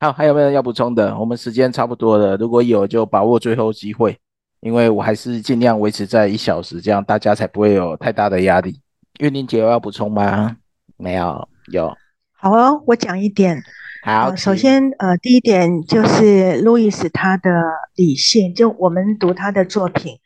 [0.05, 1.17] 好，还有没有要补充的？
[1.19, 4.15] 我们时间差不多了，如果有就把握最后机会，
[4.61, 8.79] 因为我还是尽量维持在一小时，这样大家才不会有太大的压力。
[9.21, 10.59] 月玲姐有要补充吗？
[10.99, 11.91] 没有，有。
[12.37, 13.63] 好哦，我讲一点。
[14.03, 17.51] 好、呃，首先，呃，第一点就是路易斯他的
[17.97, 20.19] 理性，就我们读他的作品，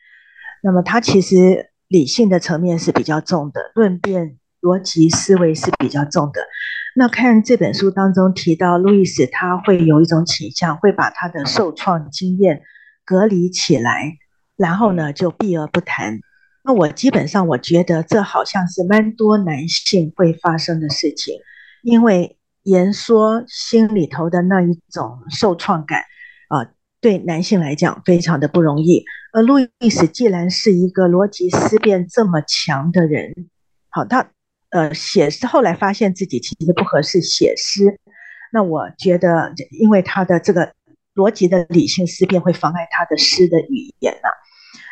[0.61, 6.41] 那么他其实理性的层面是比较重的，论辩、逻辑思维是比较重的。
[6.95, 12.61] 那看这本书当中提到，路易斯他会有一种倾向，会把他的受创经验
[13.05, 14.17] 隔离起来，
[14.55, 16.19] 然后呢就避而不谈。
[16.63, 21.35] 那我基本上我觉得这好像是蛮多男性会发生的事情，
[21.83, 22.35] 因为。
[22.63, 26.01] 言说心里头的那一种受创感，
[26.49, 26.69] 啊、
[26.99, 29.05] 对男性来讲非常的不容易。
[29.31, 33.33] 而路易斯既然是一个逻辑思辨这么强的人，
[33.89, 34.29] 好，他
[34.71, 37.99] 呃写诗后来发现自己其实不合适写诗，
[38.51, 40.73] 那我觉得因为他的这个
[41.15, 44.33] 逻辑的理性思辨会妨碍他的诗的语言呐、啊。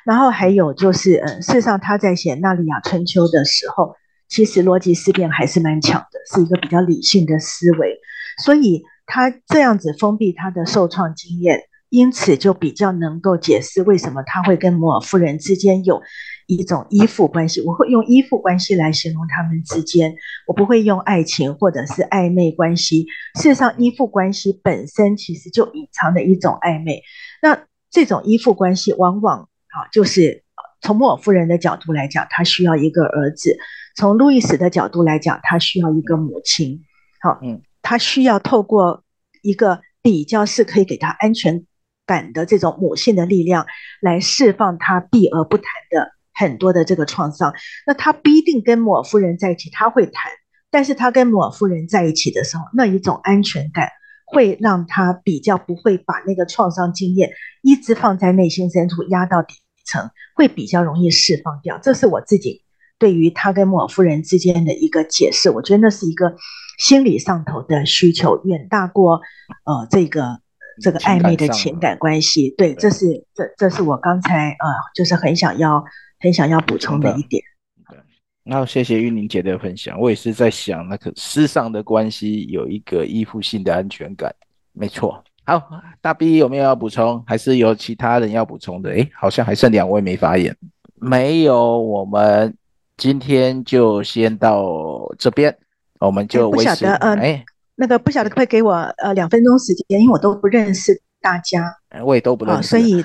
[0.05, 3.95] 然后还有就是，呃，事实上他在写《纳利亚春秋》的时候。
[4.29, 7.97] 其实逻辑思辨还是蛮强的，是一个比较理性的思维，
[8.43, 16.01] 所以他这样子封闭他的受创经验，因此就比较能够解释为什么他会跟摩尔夫人之间有
[16.47, 17.61] 一种依附关系。
[17.61, 20.15] 我会用依附关系来形容他们之间，
[20.47, 23.05] 我不会用爱情或者是暧昧关系。
[23.35, 27.03] 事实上，依附关系本身其实就隐藏的一种暧昧。
[27.43, 30.43] 那这种依附关系往往啊，就是
[30.81, 33.55] 从莫尔夫人的角度来讲，她需要一个儿子。
[33.95, 36.83] 从路易斯的角度来讲，他需要一个母亲，
[37.19, 39.03] 好，嗯，他需要透过
[39.41, 41.65] 一个比较是可以给他安全
[42.05, 43.65] 感的这种母性的力量，
[43.99, 47.53] 来释放他避而不谈的很多的这个创伤。
[47.85, 50.31] 那他不一定跟摩尔夫人在一起，他会谈，
[50.69, 53.89] 但是他跟摩尔夫人在一起的时候，那一种安全感
[54.25, 57.31] 会让他比较不会把那个创伤经验
[57.61, 61.79] 一直放在内心深处压到底层，会比较容易释放掉。
[61.81, 62.63] 这是我自己。
[62.99, 66.35] 对于他跟摩尔夫人之间的一个解释，我觉得那是一个
[66.79, 69.21] 心理上头的需求，远大过
[69.65, 70.39] 呃这个
[70.81, 72.49] 这个暧昧的情感关系。
[72.57, 75.85] 对，这是这这是我刚才呃就是很想要
[76.19, 77.43] 很想要补充的一点。
[77.89, 77.97] 对，
[78.43, 84.33] 然后谢谢玉玲姐的分享，我也是在想那个诗上的关系有一个依附性的安全感，
[84.73, 85.23] 没错。
[85.45, 85.61] 好，
[86.01, 87.23] 大 B 有没有要补充？
[87.25, 88.89] 还是有其他人要补充的？
[88.91, 90.55] 诶，好像还剩两位没发言，
[90.95, 92.53] 没有我们。
[92.97, 95.55] 今天就先到这边，
[95.99, 97.45] 我们就不晓得呃，哎，
[97.75, 101.71] 那个不晓得可不可以给我呃两分钟时间，因为我都不认识大家，
[102.03, 103.03] 我也都不认识，哦、所以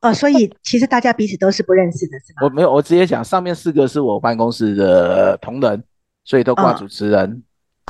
[0.00, 2.42] 呃，所以其实大家彼此都是不认识的，是吗？
[2.42, 5.82] 我没有，我直接讲，上面四个是我办公室的同仁，
[6.24, 7.42] 所以都挂主持人，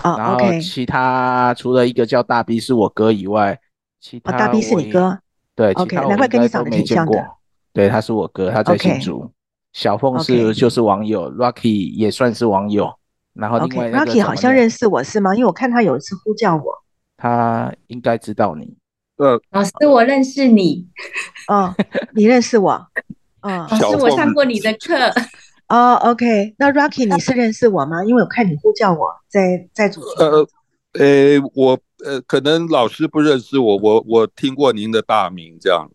[0.03, 3.59] 哦、然后其他除了一个叫大 B 是我哥以外，
[4.01, 5.19] 其他、哦、大 B 是你哥，
[5.55, 7.27] 对，OK，难怪跟你长得挺像的，
[7.75, 9.31] 对，他是我哥，他在新竹。
[9.75, 12.91] 小凤是.就是网友，Rocky 也算是网友，
[13.35, 15.35] 然后另外 Rocky 好像认识我是吗？
[15.35, 16.65] 因为我看他有一次呼叫我，
[17.19, 18.78] 他应该知道你。
[19.19, 20.87] 呃，老师，我认识你。
[21.49, 21.75] 哦，
[22.15, 22.87] 你认识我？
[23.43, 24.95] 嗯、哦，老师，我上过你的课。
[25.69, 28.03] 哦，OK，那 Rocky 你是认识我吗？
[28.05, 30.23] 因为我看你呼叫我在在主持。
[30.23, 30.49] 呃，
[30.93, 35.89] 呃，我呃，可能老师不认识我，我我听过您的大名这样。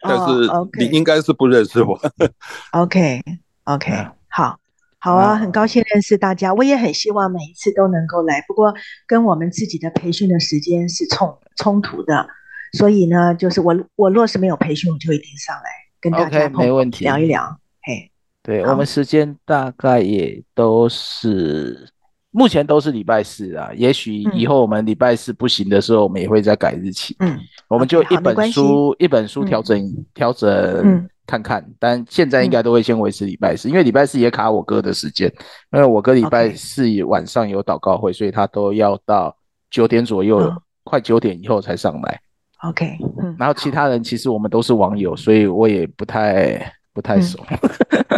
[0.00, 0.48] 但是
[0.78, 1.98] 你应该是不认识我。
[2.70, 3.20] Oh, OK
[3.64, 3.90] OK，
[4.28, 4.60] 好，
[5.00, 6.54] 好啊，很高兴认识大家。
[6.54, 8.72] 我也很希望每一次都能够来，不过
[9.08, 12.28] 跟我们自己的培训的时间是冲冲突的，
[12.76, 15.70] 所以呢，就是我我若是没有培训，我就一定上来
[16.00, 17.42] 跟大家 OK 没问题聊一聊。
[17.82, 18.10] 嘿，
[18.42, 21.88] 对我们时间大概也都是。
[22.32, 27.16] 目前都是礼拜四啊，也许以后我们礼拜四不行的时候，我们也会再改日期。
[27.20, 35.32] 嗯，我们就一本书、一本书调整调、嗯、整看看，但现在应该都会先维持礼拜四，嗯、因为礼拜四也卡我哥的时间，
[35.72, 39.34] 因为我哥礼拜四晚上有祷告会，所以他都要到
[39.70, 42.20] 九点左右，哦、快九点以后才上来。
[42.62, 47.38] OK，嗯，然后其他人其实我们都是网友，所以我也不太不太熟。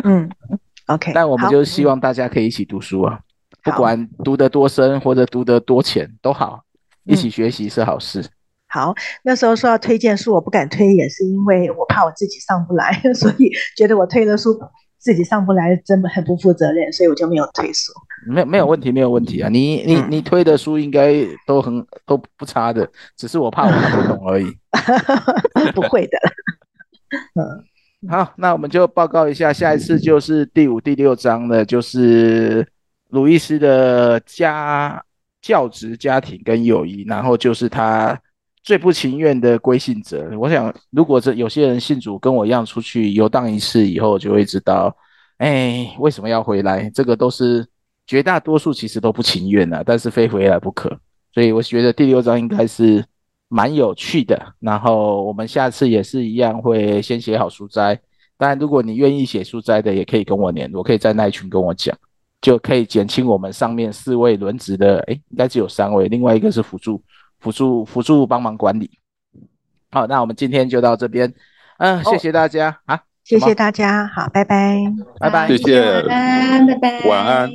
[0.04, 0.30] 嗯，嗯
[0.86, 3.18] ，OK， 但我们就希望大家可以一起读书啊，
[3.64, 6.62] 不管读得多深或者读得多浅都好，
[7.04, 8.24] 一起学习是好事。
[8.68, 14.58] 好，那时候说要推荐书，我不敢推，也是因为我怕我自己上不来， 所以觉得我推了书
[14.98, 17.92] 自己上不来，真的很不负责任，所以我就没有推书。
[18.26, 19.48] 没没有问题，没有问题啊！
[19.48, 21.14] 你你你推的书应该
[21.46, 24.46] 都很都不差的，只是我怕我看不懂而已。
[25.72, 26.18] 不会的。
[27.40, 32.66] 嗯，好，那我们就报告一下，下一次就是第五、第六章的，就是
[33.10, 35.02] 鲁伊斯的家
[35.40, 38.20] 教职、家庭跟友谊，然后就是他。
[38.68, 44.94] 最不情愿的归信者，我想，如果这有些人信主跟我一样出去游荡一次以后，就会知道，
[45.38, 46.90] 哎，为什么要回来？
[46.90, 47.66] 这个都是
[48.06, 50.94] 绝大多数其实都不情愿的，但是非回来不可。
[51.32, 53.02] 所以我觉得第六章应该是
[53.48, 54.38] 蛮有趣的。
[54.60, 57.98] 然后我们下次也是一样，会先写好书斋。
[58.36, 61.96] 当然，如果你愿意写书斋的，也可以跟我联络，可以在那一群跟我讲，
[62.42, 67.02] 就可以减轻我们上面四位轮值的，哎，应该只有三位，另外一个是辅助。
[67.40, 68.90] 辅助辅助帮忙管理，
[69.90, 71.32] 好，那我们今天就到这边，
[71.78, 74.78] 嗯，谢谢大家啊，谢谢大家，好，拜拜，
[75.20, 77.46] 拜拜，谢谢，晚安，拜拜，晚安。